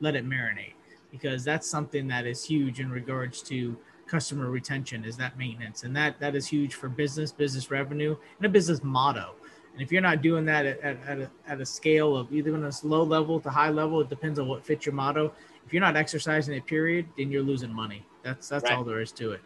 [0.01, 0.73] let it marinate
[1.11, 5.95] because that's something that is huge in regards to customer retention is that maintenance and
[5.95, 9.35] that that is huge for business business revenue and a business motto
[9.75, 12.55] and if you're not doing that at, at, at, a, at a scale of either
[12.55, 15.31] on a low level to high level it depends on what fits your motto
[15.67, 18.73] if you're not exercising it period then you're losing money that's that's right.
[18.75, 19.41] all there is to it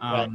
[0.00, 0.30] um, right.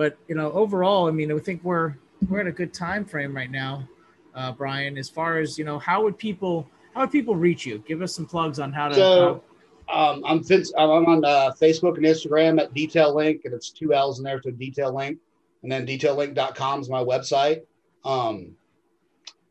[0.00, 1.94] But you know overall i mean i think we're
[2.30, 3.86] we're at a good time frame right now
[4.34, 7.84] uh, brian as far as you know how would people how would people reach you
[7.86, 9.44] give us some plugs on how to so,
[9.88, 10.42] how, um, I'm
[10.78, 14.40] I'm on uh, Facebook and Instagram at Detail Link, and it's two L's in there,
[14.40, 15.18] so Detail Link,
[15.64, 17.62] and then detaillink.com is my website.
[18.04, 18.54] Um,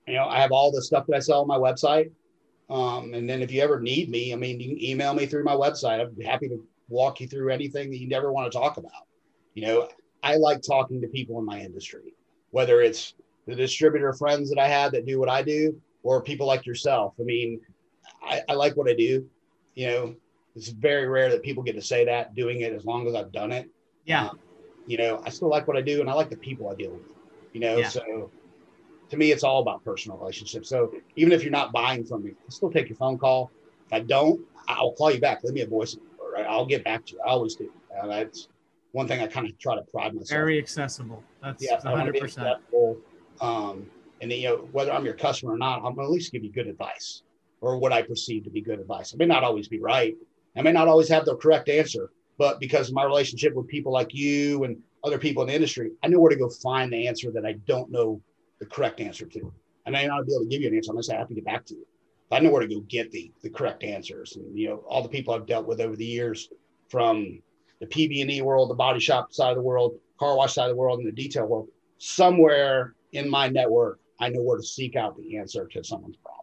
[0.07, 2.09] you know, I have all the stuff that I sell on my website.
[2.69, 5.43] Um, and then if you ever need me, I mean, you can email me through
[5.43, 5.99] my website.
[5.99, 9.07] I'd be happy to walk you through anything that you never want to talk about.
[9.55, 9.89] You know,
[10.23, 12.13] I like talking to people in my industry,
[12.51, 13.13] whether it's
[13.47, 17.13] the distributor friends that I have that do what I do, or people like yourself.
[17.19, 17.61] I mean,
[18.23, 19.27] I, I like what I do.
[19.75, 20.15] You know,
[20.55, 23.31] it's very rare that people get to say that doing it as long as I've
[23.31, 23.69] done it.
[24.05, 24.27] Yeah.
[24.27, 24.39] Um,
[24.87, 26.91] you know, I still like what I do and I like the people I deal
[26.91, 27.13] with,
[27.53, 27.87] you know, yeah.
[27.87, 28.31] so
[29.09, 30.69] to me, it's all about personal relationships.
[30.69, 33.51] So even if you're not buying from me, I'll still take your phone call.
[33.87, 35.43] If I don't, I'll call you back.
[35.43, 35.97] Leave me a voice.
[36.33, 36.45] Right?
[36.45, 37.21] I'll get back to you.
[37.25, 37.71] I always do.
[37.99, 38.47] Uh, that's
[38.91, 40.29] one thing I kind of try to pride myself.
[40.29, 41.23] Very accessible.
[41.41, 42.57] That's yeah, 100%.
[43.41, 43.85] Um,
[44.21, 46.43] and then, you know, whether I'm your customer or not, I'm gonna at least give
[46.43, 47.23] you good advice
[47.61, 49.13] or what I perceive to be good advice.
[49.13, 50.15] I may not always be right,
[50.57, 53.91] I may not always have the correct answer, but because of my relationship with people
[53.91, 57.07] like you and other people in the industry, I know where to go find the
[57.07, 58.21] answer that I don't know
[58.59, 59.53] the correct answer to.
[59.85, 61.45] I may not be able to give you an answer unless I have to get
[61.45, 61.85] back to you.
[62.31, 64.35] I know where to go get the the correct answers.
[64.35, 66.49] And you know, all the people I've dealt with over the years,
[66.89, 67.41] from
[67.79, 70.75] the PB&E world, the body shop side of the world, car wash side of the
[70.75, 71.67] world, and the detail world,
[71.97, 76.39] somewhere in my network, I know where to seek out the answer to someone's problem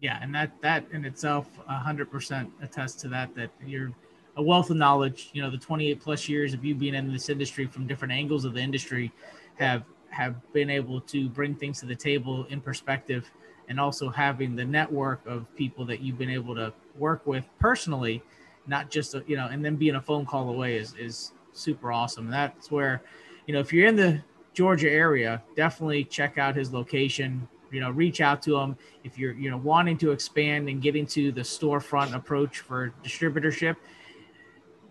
[0.00, 3.34] yeah, and that that in itself, hundred percent attests to that.
[3.34, 3.92] That you're
[4.36, 5.30] a wealth of knowledge.
[5.32, 8.44] You know, the 28 plus years of you being in this industry from different angles
[8.44, 9.12] of the industry
[9.56, 13.30] have have been able to bring things to the table in perspective,
[13.68, 18.22] and also having the network of people that you've been able to work with personally,
[18.66, 21.92] not just a, you know, and then being a phone call away is is super
[21.92, 22.24] awesome.
[22.24, 23.02] And that's where,
[23.46, 24.22] you know, if you're in the
[24.54, 28.76] Georgia area, definitely check out his location you know reach out to him.
[29.02, 33.76] If you're you know wanting to expand and get into the storefront approach for distributorship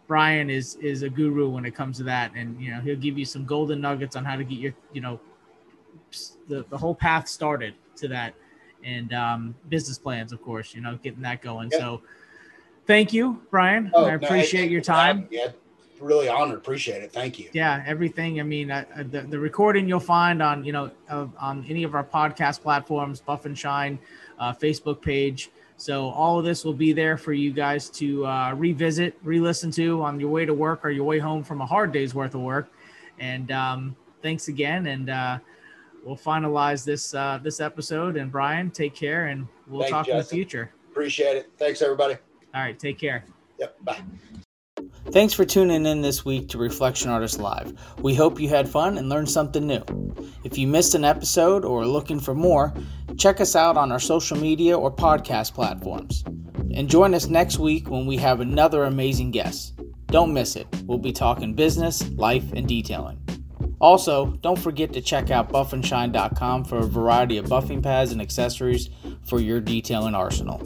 [0.07, 2.31] brian is is a guru when it comes to that.
[2.35, 5.01] And you know he'll give you some golden nuggets on how to get your you
[5.01, 5.19] know
[6.47, 8.33] the, the whole path started to that.
[8.83, 11.71] And um, business plans of course you know getting that going.
[11.71, 12.01] So
[12.85, 15.47] thank you brian oh, i appreciate no, your time yeah
[15.99, 16.57] really honored.
[16.57, 17.11] Appreciate it.
[17.11, 17.49] Thank you.
[17.53, 18.39] Yeah, everything.
[18.39, 21.95] I mean, uh, the, the recording you'll find on you know uh, on any of
[21.95, 23.99] our podcast platforms, Buff and Shine,
[24.39, 25.49] uh, Facebook page.
[25.77, 30.01] So all of this will be there for you guys to uh, revisit, re-listen to
[30.03, 32.41] on your way to work or your way home from a hard day's worth of
[32.41, 32.71] work.
[33.19, 35.39] And um, thanks again, and uh,
[36.03, 38.17] we'll finalize this uh, this episode.
[38.17, 40.19] And Brian, take care, and we'll Thanks, talk Justin.
[40.19, 40.71] in the future.
[40.91, 41.51] Appreciate it.
[41.57, 42.17] Thanks, everybody.
[42.55, 43.25] All right, take care.
[43.59, 43.75] Yep.
[43.83, 44.01] Bye.
[45.11, 47.73] Thanks for tuning in this week to Reflection Artist Live.
[47.99, 49.83] We hope you had fun and learned something new.
[50.43, 52.73] If you missed an episode or are looking for more,
[53.17, 56.23] check us out on our social media or podcast platforms.
[56.73, 59.79] And join us next week when we have another amazing guest.
[60.07, 60.67] Don't miss it.
[60.85, 63.19] We'll be talking business, life, and detailing.
[63.79, 68.89] Also, don't forget to check out buffandshine.com for a variety of buffing pads and accessories
[69.25, 70.61] for your detailing arsenal.